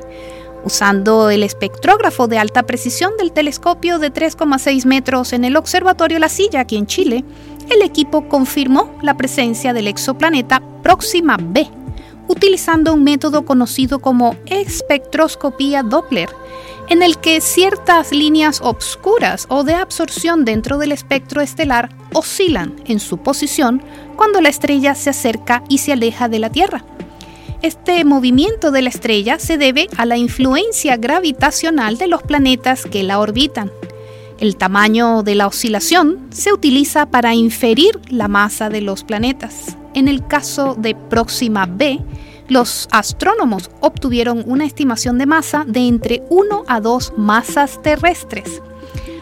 Usando 0.67 1.29
el 1.29 1.43
espectrógrafo 1.43 2.27
de 2.27 2.39
alta 2.39 2.63
precisión 2.63 3.13
del 3.17 3.31
telescopio 3.31 3.99
de 3.99 4.11
3,6 4.11 4.85
metros 4.85 5.31
en 5.31 5.45
el 5.45 5.55
Observatorio 5.55 6.19
La 6.19 6.27
Silla, 6.27 6.59
aquí 6.59 6.75
en 6.75 6.87
Chile, 6.87 7.23
el 7.69 7.81
equipo 7.83 8.27
confirmó 8.27 8.91
la 9.01 9.15
presencia 9.15 9.71
del 9.71 9.87
exoplaneta 9.87 10.61
Próxima 10.83 11.37
B, 11.39 11.69
utilizando 12.27 12.93
un 12.93 13.05
método 13.05 13.45
conocido 13.45 13.99
como 13.99 14.35
espectroscopía 14.45 15.83
Doppler, 15.83 16.27
en 16.89 17.01
el 17.01 17.17
que 17.17 17.39
ciertas 17.39 18.11
líneas 18.11 18.59
obscuras 18.61 19.45
o 19.47 19.63
de 19.63 19.75
absorción 19.75 20.43
dentro 20.43 20.79
del 20.79 20.91
espectro 20.91 21.39
estelar 21.39 21.95
oscilan 22.11 22.75
en 22.87 22.99
su 22.99 23.19
posición 23.19 23.81
cuando 24.17 24.41
la 24.41 24.49
estrella 24.49 24.95
se 24.95 25.11
acerca 25.11 25.63
y 25.69 25.77
se 25.77 25.93
aleja 25.93 26.27
de 26.27 26.39
la 26.39 26.49
Tierra 26.49 26.83
este 27.61 28.05
movimiento 28.05 28.71
de 28.71 28.83
la 28.83 28.89
estrella 28.89 29.39
se 29.39 29.57
debe 29.57 29.87
a 29.97 30.05
la 30.05 30.17
influencia 30.17 30.97
gravitacional 30.97 31.97
de 31.97 32.07
los 32.07 32.21
planetas 32.21 32.85
que 32.85 33.03
la 33.03 33.19
orbitan. 33.19 33.71
El 34.39 34.55
tamaño 34.55 35.23
de 35.23 35.33
la 35.33 35.47
oscilación 35.47 36.27
se 36.29 36.53
utiliza 36.53 37.07
para 37.07 37.33
inferir 37.33 37.99
la 38.09 38.27
masa 38.27 38.69
de 38.69 38.81
los 38.81 39.03
planetas. 39.03 39.75
En 39.95 40.07
el 40.07 40.27
caso 40.27 40.75
de 40.77 40.93
Próxima 40.93 41.65
B, 41.65 41.99
los 42.47 42.87
astrónomos 42.91 43.71
obtuvieron 43.79 44.43
una 44.45 44.65
estimación 44.65 45.17
de 45.17 45.25
masa 45.25 45.65
de 45.67 45.87
entre 45.87 46.23
1 46.29 46.65
a 46.67 46.79
2 46.79 47.13
masas 47.17 47.81
terrestres. 47.81 48.61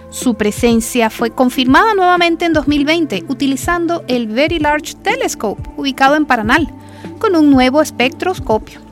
Su 0.10 0.36
presencia 0.36 1.10
fue 1.10 1.32
confirmada 1.32 1.94
nuevamente 1.94 2.46
en 2.46 2.54
2020 2.54 3.24
utilizando 3.30 4.04
el 4.08 4.28
Very 4.28 4.60
Large 4.60 4.96
Telescope 4.96 5.64
ubicado 5.78 6.16
en 6.16 6.26
Paranal 6.26 6.74
con 7.20 7.36
un 7.36 7.50
nuevo 7.50 7.82
espectroscopio. 7.82 8.86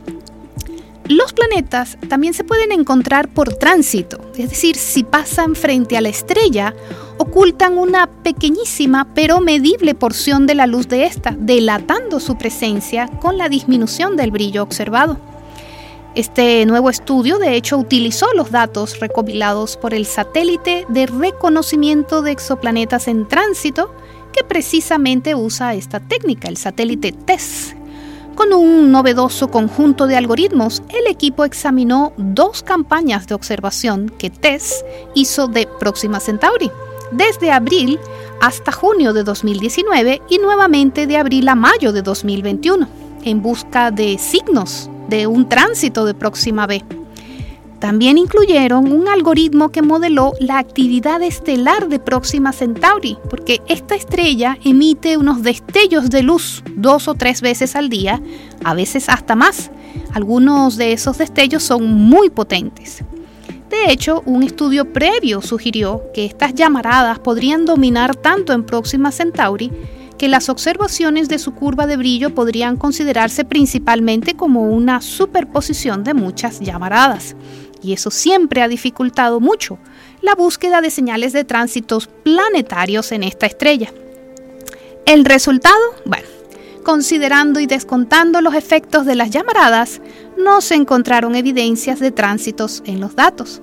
Los 1.06 1.34
planetas 1.34 1.97
también 2.08 2.34
se 2.34 2.45
pueden 2.45 2.71
encontrar 2.71 3.28
por 3.28 3.56
tránsito, 3.56 4.21
es 4.38 4.49
decir, 4.49 4.78
si 4.78 5.04
pasan 5.04 5.54
frente 5.54 5.97
a 5.97 6.02
la 6.02 6.08
estrella, 6.08 6.73
ocultan 7.17 7.78
una 7.78 8.08
pequeñísima 8.08 9.08
pero 9.13 9.41
medible 9.41 9.95
porción 9.95 10.47
de 10.47 10.56
la 10.56 10.65
luz 10.65 10.88
de 10.88 11.06
esta, 11.06 11.36
delatando 11.38 12.21
su 12.21 12.38
presencia 12.38 13.08
con 13.21 13.38
la 13.38 13.49
disminución 13.49 14.15
del 14.15 14.32
brillo 14.32 14.63
observado. 14.63 15.17
Este 16.15 16.65
nuevo 16.65 16.89
estudio, 16.89 17.38
de 17.38 17.56
hecho, 17.56 17.78
utilizó 17.78 18.28
los 18.34 18.52
datos 18.52 18.99
recopilados 18.99 19.76
por 19.76 19.93
el 19.93 20.06
satélite 20.06 20.86
de 20.88 21.08
reconocimiento 21.08 22.21
de 22.21 22.32
exoplanetas 22.32 23.08
en 23.08 23.28
tránsito, 23.28 23.93
que 24.32 24.43
precisamente 24.43 25.36
usa 25.36 25.73
esta 25.73 25.99
técnica, 25.99 26.47
el 26.47 26.58
satélite 26.58 27.12
TESS, 27.12 27.76
con 28.36 28.54
un 28.54 28.91
novedoso 28.91 29.50
conjunto 29.50 30.08
de 30.08 30.17
algoritmos, 30.17 30.84
el 30.89 31.08
equipo 31.08 31.46
examinó 31.46 32.13
dos 32.17 32.63
campañas 32.63 33.28
de 33.28 33.36
observación 33.36 34.10
que 34.10 34.30
TESS 34.30 34.84
hizo 35.15 35.48
de 35.48 35.67
Próxima 35.80 36.19
Centauri, 36.19 36.72
desde 37.12 37.52
abril 37.52 38.00
hasta 38.41 38.72
junio 38.72 39.13
de 39.13 39.24
2019 39.24 40.22
y 40.30 40.38
nuevamente 40.39 41.08
de 41.08 41.17
abril 41.17 41.48
a 41.48 41.56
mayo 41.56 41.93
de 41.93 42.02
2021, 42.02 42.88
en 43.24 43.41
busca 43.41 43.91
de 43.91 44.17
signos 44.17 44.89
de 45.08 45.28
un 45.28 45.48
tránsito 45.48 46.06
de 46.06 46.13
Próxima 46.13 46.67
B. 46.67 46.84
También 47.84 48.17
incluyeron 48.17 48.93
un 48.93 49.10
algoritmo 49.10 49.69
que 49.69 49.82
modeló 49.82 50.32
la 50.39 50.58
actividad 50.58 51.22
estelar 51.22 51.89
de 51.89 52.00
Próxima 52.00 52.54
Centauri, 52.54 53.17
porque 53.30 53.62
esta 53.67 53.93
estrella 53.93 54.58
emite 54.63 55.17
unos 55.17 55.43
destellos 55.43 56.10
de 56.10 56.24
luz 56.24 56.63
dos 56.78 57.10
o 57.10 57.13
tres 57.13 57.41
veces 57.41 57.76
al 57.76 57.89
día, 57.89 58.22
a 58.63 58.74
veces 58.74 59.10
hasta 59.10 59.36
más. 59.36 59.69
Algunos 60.13 60.78
de 60.78 60.93
esos 60.93 61.17
destellos 61.17 61.63
son 61.63 61.93
muy 61.93 62.30
potentes. 62.30 63.04
De 63.69 63.91
hecho, 63.91 64.24
un 64.26 64.43
estudio 64.43 64.93
previo 64.93 65.41
sugirió 65.41 66.04
que 66.13 66.24
estas 66.24 66.56
llamaradas 66.56 67.19
podrían 67.19 67.65
dominar 67.65 68.15
tanto 68.15 68.54
en 68.54 68.63
Próxima 68.63 69.12
Centauri 69.12 69.74
que 70.17 70.30
las 70.30 70.48
observaciones 70.48 71.28
de 71.28 71.38
su 71.38 71.54
curva 71.54 71.86
de 71.86 71.98
brillo 71.98 72.34
podrían 72.34 72.78
considerarse 72.78 73.43
principalmente 73.43 74.36
como 74.36 74.62
una 74.69 75.02
superposición 75.02 76.06
de 76.06 76.13
muchas 76.13 76.62
llamaradas 76.62 77.36
y 77.84 77.93
eso 77.93 78.10
siempre 78.10 78.62
ha 78.62 78.67
dificultado 78.67 79.39
mucho 79.39 79.78
la 80.22 80.36
búsqueda 80.36 80.82
de 80.82 80.89
señales 80.89 81.34
de 81.34 81.43
tránsitos 81.43 82.08
planetarios 82.08 83.12
en 83.12 83.24
esta 83.24 83.46
estrella. 83.46 83.91
El 85.06 85.26
resultado, 85.26 85.76
bueno, 86.06 86.28
considerando 86.84 87.60
y 87.60 87.65
descontando 87.65 88.41
los 88.41 88.56
efectos 88.56 89.06
de 89.06 89.15
las 89.15 89.32
llamaradas, 89.32 90.02
no 90.38 90.62
se 90.62 90.76
encontraron 90.76 91.36
evidencias 91.36 92.00
de 92.00 92.12
tránsitos 92.12 92.82
en 92.86 93.02
los 93.02 93.15
datos. 93.15 93.62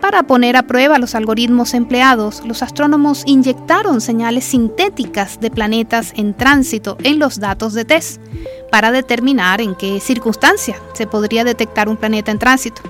Para 0.00 0.24
poner 0.24 0.56
a 0.56 0.66
prueba 0.66 0.98
los 0.98 1.14
algoritmos 1.14 1.72
empleados, 1.72 2.42
los 2.44 2.62
astrónomos 2.62 3.22
inyectaron 3.24 4.02
señales 4.02 4.44
sintéticas 4.44 5.40
de 5.40 5.50
planetas 5.50 6.12
en 6.16 6.34
tránsito 6.34 6.98
en 7.02 7.18
los 7.18 7.40
datos 7.40 7.72
de 7.72 7.86
TESS 7.86 8.20
para 8.70 8.92
determinar 8.92 9.62
en 9.62 9.74
qué 9.74 9.98
circunstancia 10.00 10.76
se 10.92 11.06
podría 11.06 11.44
detectar 11.44 11.88
un 11.88 11.96
planeta 11.96 12.30
en 12.30 12.38
tránsito. 12.38 12.82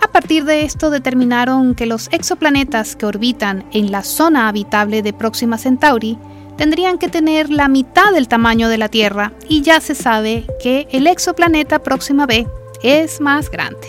A 0.00 0.08
partir 0.08 0.44
de 0.44 0.62
esto 0.62 0.90
determinaron 0.90 1.74
que 1.74 1.86
los 1.86 2.08
exoplanetas 2.12 2.96
que 2.96 3.06
orbitan 3.06 3.64
en 3.72 3.90
la 3.90 4.02
zona 4.02 4.48
habitable 4.48 5.02
de 5.02 5.12
Próxima 5.12 5.58
Centauri 5.58 6.18
tendrían 6.56 6.98
que 6.98 7.08
tener 7.08 7.50
la 7.50 7.68
mitad 7.68 8.12
del 8.12 8.28
tamaño 8.28 8.68
de 8.68 8.78
la 8.78 8.88
Tierra 8.88 9.32
y 9.48 9.62
ya 9.62 9.80
se 9.80 9.94
sabe 9.94 10.44
que 10.62 10.88
el 10.90 11.06
exoplaneta 11.06 11.78
Próxima 11.82 12.26
B 12.26 12.46
es 12.82 13.20
más 13.20 13.50
grande. 13.50 13.88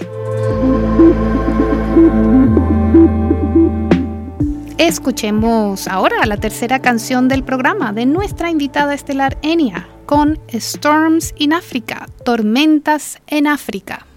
Escuchemos 4.78 5.88
ahora 5.88 6.26
la 6.26 6.38
tercera 6.38 6.80
canción 6.80 7.28
del 7.28 7.44
programa 7.44 7.92
de 7.92 8.06
nuestra 8.06 8.50
invitada 8.50 8.94
estelar 8.94 9.38
Enya 9.42 9.88
con 10.06 10.40
Storms 10.48 11.36
in 11.38 11.54
Africa, 11.54 12.08
Tormentas 12.24 13.20
en 13.28 13.46
África. 13.46 14.09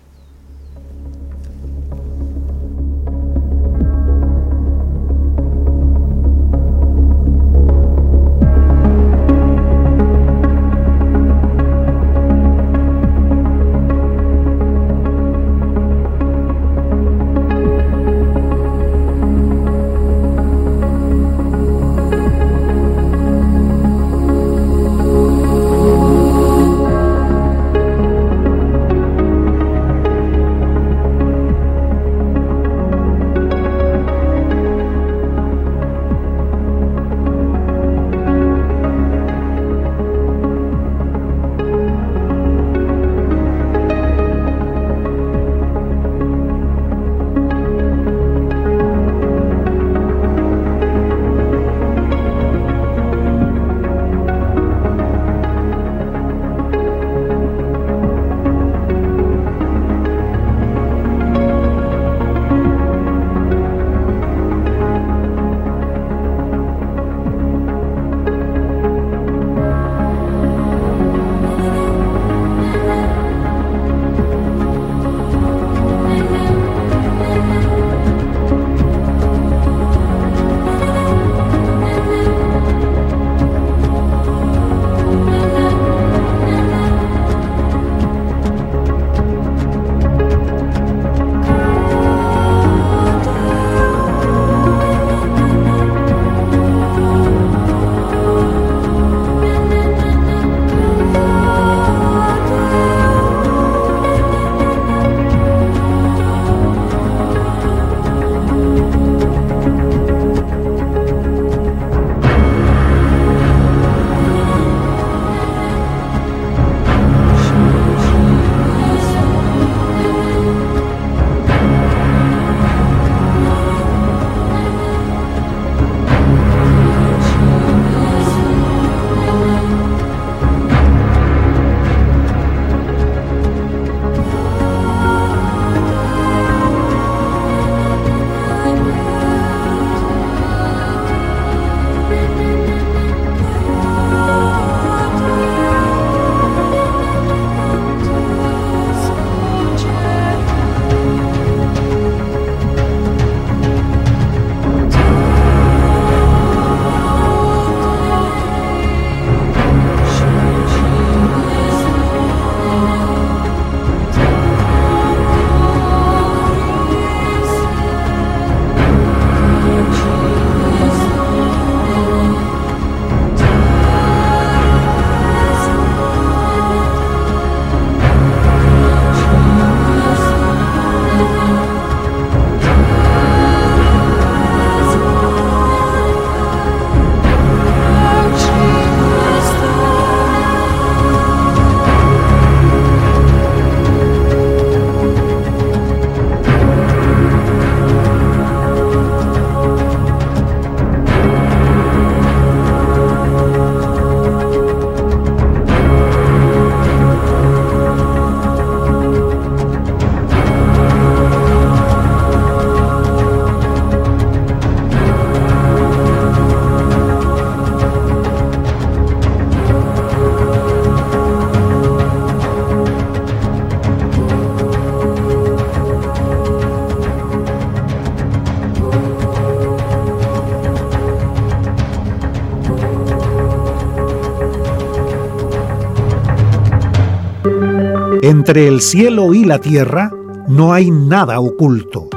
Entre 238.24 238.68
el 238.68 238.80
cielo 238.80 239.34
y 239.34 239.44
la 239.44 239.58
tierra 239.58 240.12
no 240.46 240.72
hay 240.72 240.92
nada 240.92 241.40
oculto. 241.40 242.08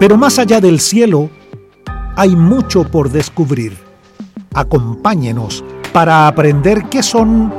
Pero 0.00 0.16
más 0.16 0.40
allá 0.40 0.60
del 0.60 0.80
cielo, 0.80 1.30
hay 2.16 2.34
mucho 2.34 2.82
por 2.82 3.10
descubrir. 3.12 3.78
Acompáñenos 4.52 5.64
para 5.92 6.26
aprender 6.26 6.86
qué 6.90 7.04
son 7.04 7.54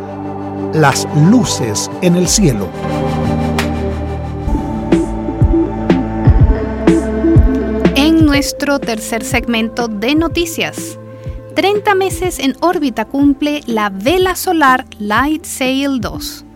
las 0.74 1.08
luces 1.30 1.90
en 2.02 2.18
el 2.18 2.28
cielo. 2.28 2.68
En 7.96 8.26
nuestro 8.26 8.80
tercer 8.80 9.24
segmento 9.24 9.88
de 9.88 10.16
noticias, 10.16 11.00
30 11.56 11.96
meses 11.96 12.40
en 12.40 12.54
órbita 12.60 13.06
cumple 13.06 13.62
la 13.66 13.90
vela 13.90 14.36
solar 14.36 14.86
Light 15.00 15.46
Sail 15.46 16.02
2. 16.02 16.48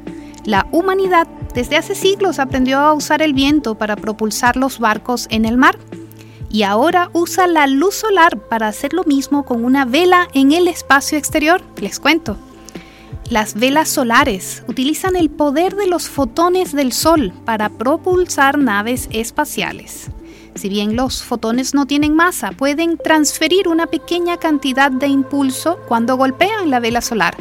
La 0.45 0.67
humanidad 0.71 1.27
desde 1.55 1.75
hace 1.75 1.95
siglos 1.95 2.37
aprendió 2.37 2.77
a 2.79 2.93
usar 2.93 3.23
el 3.23 3.33
viento 3.33 3.75
para 3.75 3.95
propulsar 3.95 4.57
los 4.57 4.77
barcos 4.77 5.27
en 5.31 5.43
el 5.43 5.57
mar 5.57 5.79
y 6.51 6.63
ahora 6.63 7.09
usa 7.13 7.47
la 7.47 7.65
luz 7.65 7.95
solar 7.95 8.37
para 8.47 8.67
hacer 8.67 8.93
lo 8.93 9.03
mismo 9.03 9.43
con 9.43 9.65
una 9.65 9.85
vela 9.85 10.27
en 10.33 10.51
el 10.51 10.67
espacio 10.67 11.17
exterior. 11.17 11.61
Les 11.77 11.99
cuento. 11.99 12.37
Las 13.29 13.55
velas 13.55 13.89
solares 13.89 14.63
utilizan 14.67 15.15
el 15.15 15.31
poder 15.31 15.75
de 15.75 15.87
los 15.87 16.09
fotones 16.09 16.73
del 16.73 16.93
Sol 16.93 17.33
para 17.43 17.69
propulsar 17.69 18.59
naves 18.59 19.09
espaciales. 19.11 20.11
Si 20.53 20.69
bien 20.69 20.95
los 20.95 21.23
fotones 21.23 21.73
no 21.73 21.87
tienen 21.87 22.15
masa, 22.15 22.51
pueden 22.51 22.99
transferir 22.99 23.67
una 23.67 23.87
pequeña 23.87 24.37
cantidad 24.37 24.91
de 24.91 25.07
impulso 25.07 25.79
cuando 25.87 26.15
golpean 26.15 26.69
la 26.69 26.79
vela 26.79 27.01
solar, 27.01 27.35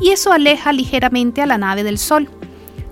y 0.00 0.10
eso 0.10 0.32
aleja 0.32 0.72
ligeramente 0.72 1.42
a 1.42 1.46
la 1.46 1.58
nave 1.58 1.84
del 1.84 1.98
Sol. 1.98 2.30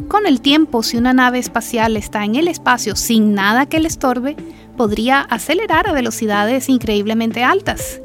Con 0.09 0.27
el 0.27 0.41
tiempo, 0.41 0.83
si 0.83 0.97
una 0.97 1.13
nave 1.13 1.39
espacial 1.39 1.97
está 1.97 2.25
en 2.25 2.35
el 2.35 2.49
espacio 2.49 2.97
sin 2.97 3.33
nada 3.33 3.67
que 3.67 3.79
le 3.79 3.89
estorbe, 3.89 4.37
podría 4.77 5.21
acelerar 5.21 5.89
a 5.89 5.93
velocidades 5.93 6.69
increíblemente 6.69 7.45
altas. 7.45 8.01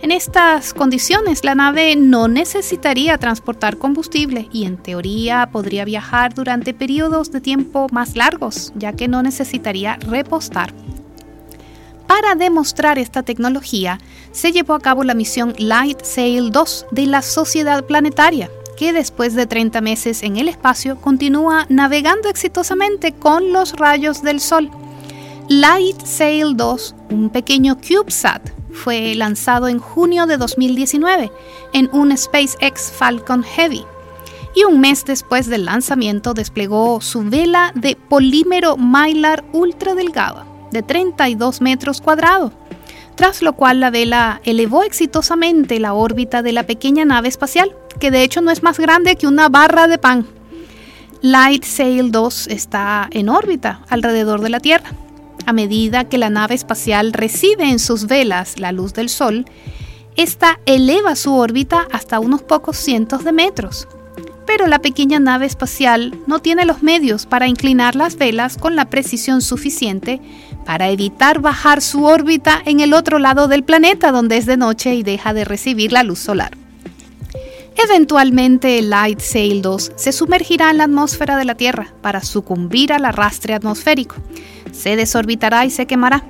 En 0.00 0.10
estas 0.10 0.74
condiciones, 0.74 1.44
la 1.44 1.54
nave 1.54 1.96
no 1.96 2.28
necesitaría 2.28 3.18
transportar 3.18 3.78
combustible 3.78 4.48
y 4.52 4.64
en 4.64 4.76
teoría 4.76 5.48
podría 5.50 5.84
viajar 5.84 6.34
durante 6.34 6.74
periodos 6.74 7.30
de 7.30 7.40
tiempo 7.40 7.86
más 7.92 8.16
largos, 8.16 8.72
ya 8.74 8.92
que 8.92 9.08
no 9.08 9.22
necesitaría 9.22 9.96
repostar. 9.96 10.74
Para 12.06 12.34
demostrar 12.34 12.98
esta 12.98 13.22
tecnología, 13.22 13.98
se 14.32 14.52
llevó 14.52 14.74
a 14.74 14.80
cabo 14.80 15.04
la 15.04 15.14
misión 15.14 15.54
Light 15.58 16.02
Sail 16.04 16.52
2 16.52 16.86
de 16.90 17.06
la 17.06 17.22
Sociedad 17.22 17.84
Planetaria, 17.84 18.50
que 18.76 18.92
después 18.92 19.34
de 19.34 19.46
30 19.46 19.80
meses 19.80 20.22
en 20.22 20.36
el 20.36 20.48
espacio 20.48 21.00
continúa 21.00 21.66
navegando 21.68 22.28
exitosamente 22.28 23.12
con 23.12 23.52
los 23.52 23.72
rayos 23.74 24.22
del 24.22 24.40
Sol. 24.40 24.70
Light 25.48 26.00
Sail 26.04 26.56
2, 26.56 26.94
un 27.10 27.30
pequeño 27.30 27.76
CubeSat, 27.76 28.50
fue 28.72 29.14
lanzado 29.14 29.68
en 29.68 29.78
junio 29.78 30.26
de 30.26 30.36
2019 30.36 31.30
en 31.72 31.88
un 31.92 32.16
SpaceX 32.16 32.90
Falcon 32.90 33.42
Heavy 33.42 33.84
y 34.54 34.64
un 34.64 34.80
mes 34.80 35.04
después 35.04 35.48
del 35.48 35.64
lanzamiento 35.64 36.34
desplegó 36.34 37.00
su 37.00 37.22
vela 37.22 37.72
de 37.74 37.96
polímero 37.96 38.76
Mylar 38.76 39.44
ultra 39.52 39.94
delgada 39.94 40.46
de 40.70 40.82
32 40.82 41.60
metros 41.60 42.00
cuadrados, 42.00 42.52
tras 43.16 43.42
lo 43.42 43.54
cual 43.54 43.80
la 43.80 43.90
vela 43.90 44.40
elevó 44.44 44.82
exitosamente 44.82 45.78
la 45.78 45.94
órbita 45.94 46.42
de 46.42 46.52
la 46.52 46.64
pequeña 46.64 47.04
nave 47.04 47.28
espacial, 47.28 47.74
que 48.00 48.10
de 48.10 48.22
hecho 48.22 48.40
no 48.40 48.50
es 48.50 48.62
más 48.62 48.78
grande 48.78 49.16
que 49.16 49.26
una 49.26 49.48
barra 49.48 49.86
de 49.86 49.98
pan. 49.98 50.26
Light 51.22 51.64
Sail 51.64 52.10
2 52.12 52.48
está 52.48 53.08
en 53.10 53.28
órbita 53.28 53.80
alrededor 53.88 54.40
de 54.40 54.50
la 54.50 54.60
Tierra. 54.60 54.92
A 55.46 55.52
medida 55.52 56.04
que 56.04 56.18
la 56.18 56.30
nave 56.30 56.54
espacial 56.54 57.12
recibe 57.12 57.64
en 57.64 57.78
sus 57.78 58.06
velas 58.06 58.58
la 58.58 58.72
luz 58.72 58.94
del 58.94 59.08
Sol, 59.08 59.46
esta 60.16 60.60
eleva 60.66 61.16
su 61.16 61.34
órbita 61.34 61.86
hasta 61.92 62.20
unos 62.20 62.42
pocos 62.42 62.76
cientos 62.76 63.24
de 63.24 63.32
metros, 63.32 63.88
pero 64.46 64.66
la 64.66 64.78
pequeña 64.78 65.18
nave 65.18 65.46
espacial 65.46 66.16
no 66.26 66.38
tiene 66.38 66.64
los 66.64 66.82
medios 66.82 67.26
para 67.26 67.48
inclinar 67.48 67.96
las 67.96 68.16
velas 68.16 68.56
con 68.56 68.76
la 68.76 68.90
precisión 68.90 69.42
suficiente 69.42 70.20
para 70.64 70.88
evitar 70.88 71.40
bajar 71.40 71.80
su 71.80 72.04
órbita 72.04 72.60
en 72.64 72.80
el 72.80 72.94
otro 72.94 73.18
lado 73.18 73.48
del 73.48 73.64
planeta 73.64 74.12
donde 74.12 74.36
es 74.36 74.46
de 74.46 74.56
noche 74.56 74.94
y 74.94 75.02
deja 75.02 75.34
de 75.34 75.44
recibir 75.44 75.92
la 75.92 76.02
luz 76.02 76.18
solar. 76.18 76.56
Eventualmente 77.76 78.78
el 78.78 78.90
Light 78.90 79.20
Sail 79.20 79.60
2 79.60 79.92
se 79.96 80.12
sumergirá 80.12 80.70
en 80.70 80.78
la 80.78 80.84
atmósfera 80.84 81.36
de 81.36 81.44
la 81.44 81.56
Tierra 81.56 81.92
para 82.02 82.22
sucumbir 82.22 82.92
al 82.92 83.04
arrastre 83.04 83.54
atmosférico, 83.54 84.16
se 84.72 84.96
desorbitará 84.96 85.64
y 85.64 85.70
se 85.70 85.86
quemará. 85.86 86.24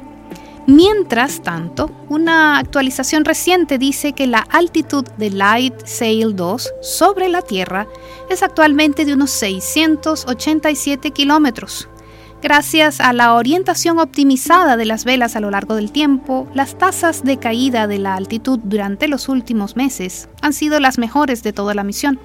Mientras 0.66 1.42
tanto, 1.42 1.90
una 2.08 2.58
actualización 2.58 3.26
reciente 3.26 3.76
dice 3.76 4.14
que 4.14 4.26
la 4.26 4.38
altitud 4.38 5.04
de 5.18 5.28
Light 5.28 5.74
Sail 5.84 6.34
2 6.34 6.72
sobre 6.80 7.28
la 7.28 7.42
Tierra 7.42 7.86
es 8.30 8.42
actualmente 8.42 9.04
de 9.04 9.12
unos 9.12 9.30
687 9.30 11.10
kilómetros. 11.10 11.88
Gracias 12.44 13.00
a 13.00 13.14
la 13.14 13.32
orientación 13.32 13.98
optimizada 13.98 14.76
de 14.76 14.84
las 14.84 15.06
velas 15.06 15.34
a 15.34 15.40
lo 15.40 15.50
largo 15.50 15.76
del 15.76 15.90
tiempo, 15.90 16.46
las 16.52 16.76
tasas 16.76 17.24
de 17.24 17.38
caída 17.38 17.86
de 17.86 17.98
la 17.98 18.16
altitud 18.16 18.60
durante 18.62 19.08
los 19.08 19.30
últimos 19.30 19.76
meses 19.76 20.28
han 20.42 20.52
sido 20.52 20.78
las 20.78 20.98
mejores 20.98 21.42
de 21.42 21.54
toda 21.54 21.72
la 21.72 21.84
misión. 21.84 22.20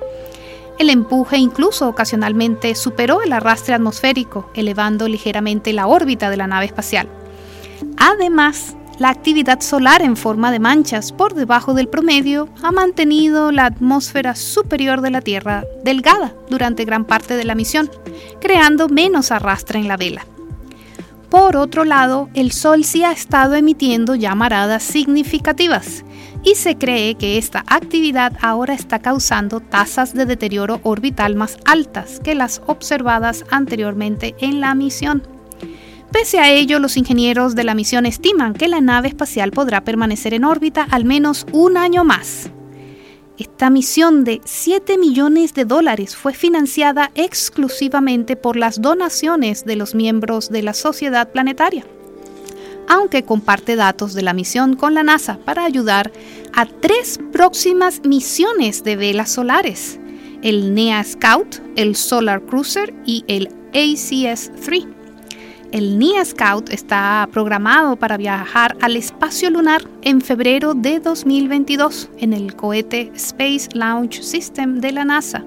El 0.77 0.89
empuje 0.89 1.37
incluso 1.37 1.87
ocasionalmente 1.87 2.75
superó 2.75 3.21
el 3.21 3.31
arrastre 3.31 3.73
atmosférico, 3.73 4.51
elevando 4.55 5.07
ligeramente 5.07 5.71
la 5.71 5.87
órbita 5.87 6.29
de 6.29 6.35
la 6.35 6.47
nave 6.47 6.65
espacial. 6.65 7.07
Además, 7.95 8.75
la 8.99 9.09
actividad 9.09 9.61
solar 9.61 10.01
en 10.01 10.17
forma 10.17 10.51
de 10.51 10.59
manchas 10.59 11.11
por 11.13 11.33
debajo 11.33 11.73
del 11.73 11.87
promedio 11.87 12.49
ha 12.61 12.71
mantenido 12.71 13.51
la 13.51 13.65
atmósfera 13.65 14.35
superior 14.35 15.01
de 15.01 15.09
la 15.09 15.21
Tierra 15.21 15.63
delgada 15.83 16.35
durante 16.49 16.85
gran 16.85 17.05
parte 17.05 17.37
de 17.37 17.45
la 17.45 17.55
misión, 17.55 17.89
creando 18.41 18.89
menos 18.89 19.31
arrastre 19.31 19.79
en 19.79 19.87
la 19.87 19.97
vela. 19.97 20.25
Por 21.29 21.55
otro 21.55 21.85
lado, 21.85 22.29
el 22.33 22.51
Sol 22.51 22.83
sí 22.83 23.03
ha 23.03 23.11
estado 23.11 23.55
emitiendo 23.55 24.15
llamaradas 24.15 24.83
significativas 24.83 26.03
y 26.43 26.55
se 26.55 26.75
cree 26.77 27.15
que 27.15 27.37
esta 27.37 27.63
actividad 27.67 28.33
ahora 28.41 28.73
está 28.73 28.99
causando 28.99 29.59
tasas 29.59 30.13
de 30.13 30.25
deterioro 30.25 30.81
orbital 30.83 31.35
más 31.35 31.57
altas 31.65 32.19
que 32.19 32.35
las 32.35 32.61
observadas 32.65 33.45
anteriormente 33.51 34.35
en 34.39 34.59
la 34.59 34.75
misión. 34.75 35.38
Pese 36.11 36.39
a 36.39 36.51
ello, 36.51 36.79
los 36.79 36.97
ingenieros 36.97 37.53
de 37.53 37.63
la 37.63 37.75
misión 37.75 38.05
estiman 38.07 38.53
que 38.53 38.67
la 38.67 38.81
nave 38.81 39.09
espacial 39.09 39.51
podrá 39.51 39.83
permanecer 39.83 40.33
en 40.33 40.43
órbita 40.43 40.87
al 40.89 41.05
menos 41.05 41.45
un 41.51 41.77
año 41.77 42.03
más. 42.03 42.49
Esta 43.37 43.69
misión 43.69 44.23
de 44.23 44.41
7 44.43 44.97
millones 44.97 45.53
de 45.53 45.65
dólares 45.65 46.15
fue 46.15 46.33
financiada 46.33 47.11
exclusivamente 47.13 48.35
por 48.35 48.57
las 48.57 48.81
donaciones 48.81 49.65
de 49.65 49.75
los 49.75 49.95
miembros 49.95 50.49
de 50.49 50.63
la 50.63 50.73
Sociedad 50.73 51.31
Planetaria, 51.31 51.85
aunque 52.87 53.23
comparte 53.23 53.75
datos 53.75 54.13
de 54.13 54.23
la 54.23 54.33
misión 54.33 54.75
con 54.75 54.95
la 54.95 55.03
NASA 55.03 55.37
para 55.45 55.63
ayudar 55.63 56.11
a 56.53 56.65
tres 56.65 57.19
próximas 57.31 58.01
misiones 58.03 58.83
de 58.83 58.95
velas 58.95 59.31
solares, 59.31 59.99
el 60.41 60.73
NEA 60.73 61.03
Scout, 61.03 61.61
el 61.75 61.95
Solar 61.95 62.41
Cruiser 62.41 62.93
y 63.05 63.23
el 63.27 63.49
ACS-3. 63.73 64.98
El 65.71 65.99
NIA 65.99 66.25
Scout 66.25 66.71
está 66.71 67.29
programado 67.31 67.95
para 67.95 68.17
viajar 68.17 68.75
al 68.81 68.95
espacio 68.95 69.51
lunar 69.51 69.83
en 70.01 70.19
febrero 70.19 70.73
de 70.73 70.99
2022 70.99 72.09
en 72.17 72.33
el 72.33 72.55
cohete 72.55 73.11
Space 73.13 73.69
Launch 73.73 74.23
System 74.23 74.79
de 74.81 74.91
la 74.91 75.05
NASA 75.05 75.43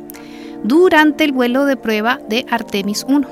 durante 0.63 1.25
el 1.25 1.33
vuelo 1.33 1.65
de 1.65 1.77
prueba 1.77 2.21
de 2.29 2.47
Artemis 2.49 3.05
1. 3.09 3.27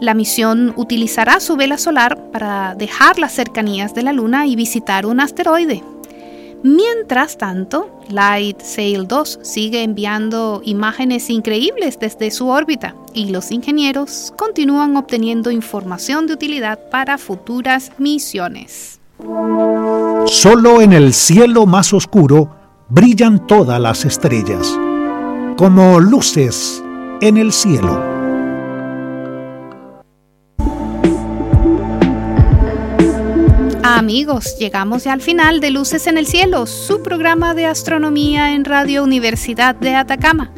La 0.00 0.14
misión 0.14 0.74
utilizará 0.76 1.38
su 1.38 1.54
vela 1.54 1.78
solar 1.78 2.32
para 2.32 2.74
dejar 2.74 3.20
las 3.20 3.32
cercanías 3.32 3.94
de 3.94 4.02
la 4.02 4.12
Luna 4.12 4.46
y 4.46 4.56
visitar 4.56 5.06
un 5.06 5.20
asteroide, 5.20 5.84
Mientras 6.62 7.38
tanto, 7.38 7.90
Light 8.08 8.60
Sail 8.60 9.08
2 9.08 9.40
sigue 9.42 9.82
enviando 9.82 10.62
imágenes 10.64 11.28
increíbles 11.28 11.98
desde 11.98 12.30
su 12.30 12.48
órbita 12.48 12.94
y 13.12 13.30
los 13.30 13.50
ingenieros 13.50 14.32
continúan 14.36 14.96
obteniendo 14.96 15.50
información 15.50 16.26
de 16.26 16.34
utilidad 16.34 16.78
para 16.90 17.18
futuras 17.18 17.90
misiones. 17.98 19.00
Solo 20.26 20.80
en 20.80 20.92
el 20.92 21.12
cielo 21.12 21.66
más 21.66 21.92
oscuro 21.92 22.54
brillan 22.88 23.46
todas 23.46 23.80
las 23.80 24.04
estrellas, 24.04 24.78
como 25.56 25.98
luces 25.98 26.82
en 27.20 27.38
el 27.38 27.52
cielo. 27.52 28.11
Amigos, 34.02 34.56
llegamos 34.58 35.04
ya 35.04 35.12
al 35.12 35.20
final 35.20 35.60
de 35.60 35.70
Luces 35.70 36.08
en 36.08 36.18
el 36.18 36.26
Cielo, 36.26 36.66
su 36.66 37.04
programa 37.04 37.54
de 37.54 37.66
astronomía 37.66 38.52
en 38.52 38.64
Radio 38.64 39.04
Universidad 39.04 39.76
de 39.76 39.94
Atacama. 39.94 40.50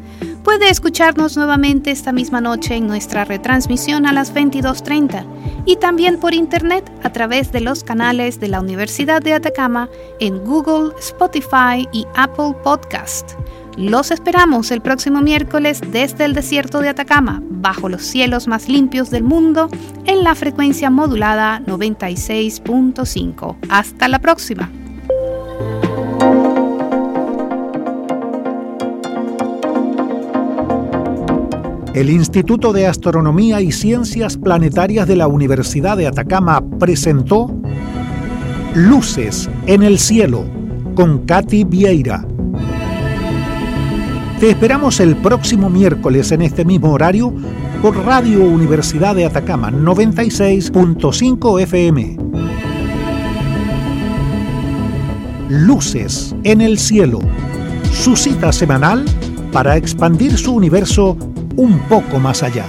Puede 0.42 0.70
escucharnos 0.70 1.36
nuevamente 1.36 1.90
esta 1.90 2.10
misma 2.10 2.40
noche 2.40 2.74
en 2.74 2.86
nuestra 2.86 3.26
retransmisión 3.26 4.06
a 4.06 4.14
las 4.14 4.32
22.30 4.32 5.26
y 5.66 5.76
también 5.76 6.18
por 6.18 6.32
internet 6.32 6.90
a 7.02 7.12
través 7.12 7.52
de 7.52 7.60
los 7.60 7.84
canales 7.84 8.40
de 8.40 8.48
la 8.48 8.60
Universidad 8.60 9.20
de 9.20 9.34
Atacama 9.34 9.90
en 10.20 10.42
Google, 10.42 10.94
Spotify 10.98 11.86
y 11.92 12.06
Apple 12.14 12.54
Podcast. 12.64 13.32
Los 13.76 14.12
esperamos 14.12 14.70
el 14.70 14.80
próximo 14.80 15.20
miércoles 15.20 15.80
desde 15.90 16.24
el 16.24 16.32
desierto 16.32 16.78
de 16.80 16.90
Atacama, 16.90 17.42
bajo 17.50 17.88
los 17.88 18.02
cielos 18.02 18.46
más 18.46 18.68
limpios 18.68 19.10
del 19.10 19.24
mundo, 19.24 19.68
en 20.04 20.22
la 20.22 20.36
frecuencia 20.36 20.90
modulada 20.90 21.60
96.5. 21.66 23.56
Hasta 23.68 24.06
la 24.06 24.20
próxima. 24.20 24.70
El 31.94 32.10
Instituto 32.10 32.72
de 32.72 32.86
Astronomía 32.86 33.60
y 33.60 33.72
Ciencias 33.72 34.36
Planetarias 34.36 35.08
de 35.08 35.16
la 35.16 35.26
Universidad 35.26 35.96
de 35.96 36.06
Atacama 36.06 36.62
presentó 36.78 37.52
Luces 38.74 39.48
en 39.66 39.82
el 39.82 39.98
Cielo 39.98 40.44
con 40.94 41.24
Katy 41.24 41.64
Vieira 41.64 42.24
te 44.44 44.50
esperamos 44.50 45.00
el 45.00 45.16
próximo 45.16 45.70
miércoles 45.70 46.30
en 46.30 46.42
este 46.42 46.66
mismo 46.66 46.92
horario 46.92 47.32
por 47.80 47.96
Radio 48.04 48.44
Universidad 48.44 49.14
de 49.14 49.24
Atacama 49.24 49.70
96.5 49.70 51.62
FM. 51.62 52.18
Luces 55.48 56.36
en 56.44 56.60
el 56.60 56.78
cielo. 56.78 57.20
Su 57.90 58.16
cita 58.16 58.52
semanal 58.52 59.06
para 59.50 59.78
expandir 59.78 60.36
su 60.36 60.52
universo 60.54 61.16
un 61.56 61.78
poco 61.88 62.18
más 62.18 62.42
allá. 62.42 62.66